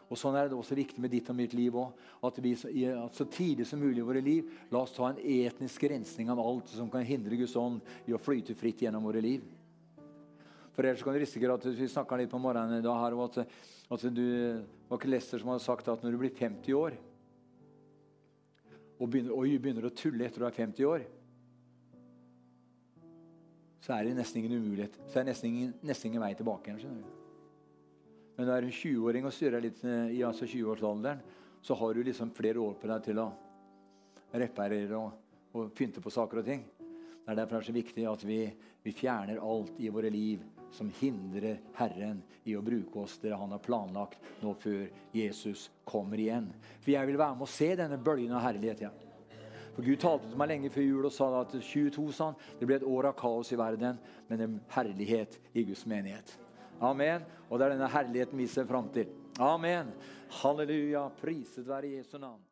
[0.05, 1.97] Og Sånn er det også viktig med ditt og mitt liv òg.
[2.21, 6.29] At, at så tidlig som mulig i våre liv, la oss ta en etnisk rensning
[6.29, 9.41] av alt som kan hindre Guds ånd i å flyte fritt gjennom våre liv.
[10.75, 13.29] For ellers kan du risikere at vi snakka litt på morgenen i dag her, og
[13.29, 13.59] at,
[13.95, 14.25] at du
[14.89, 16.97] var ikke Lester som hadde sagt at når du blir 50 år
[18.99, 21.05] og begynner, og begynner å tulle etter du er 50 år,
[23.85, 24.95] så er det nesten ingen umulighet.
[25.05, 27.01] Så er det nesten ingen, nesten ingen vei tilbake igjen.
[28.35, 31.21] Men når du er en 20-åring og styrer litt i altså 20-årsalderen,
[31.65, 33.29] så har du liksom flere år på deg til å
[34.35, 36.65] reparere og, og pynte på saker og ting.
[36.79, 38.39] Det er derfor det er så viktig at vi,
[38.85, 40.43] vi fjerner alt i våre liv
[40.75, 44.85] som hindrer Herren i å bruke oss det han har planlagt nå før
[45.15, 46.51] Jesus kommer igjen.
[46.83, 48.85] For jeg vil være med å se denne bølgen av herlighet.
[48.85, 48.91] Ja.
[49.75, 52.79] For Gud talte til meg lenge før jul og sa at 22 sånn, det blir
[52.79, 53.99] et år av kaos i verden,
[54.29, 56.35] men en herlighet i Guds menighet.
[56.83, 57.23] Amen.
[57.49, 59.11] Og det er denne herligheten vi ser fram til.
[59.39, 59.91] Amen.
[60.41, 61.09] Halleluja.
[61.19, 62.44] Priset være Jesu navn.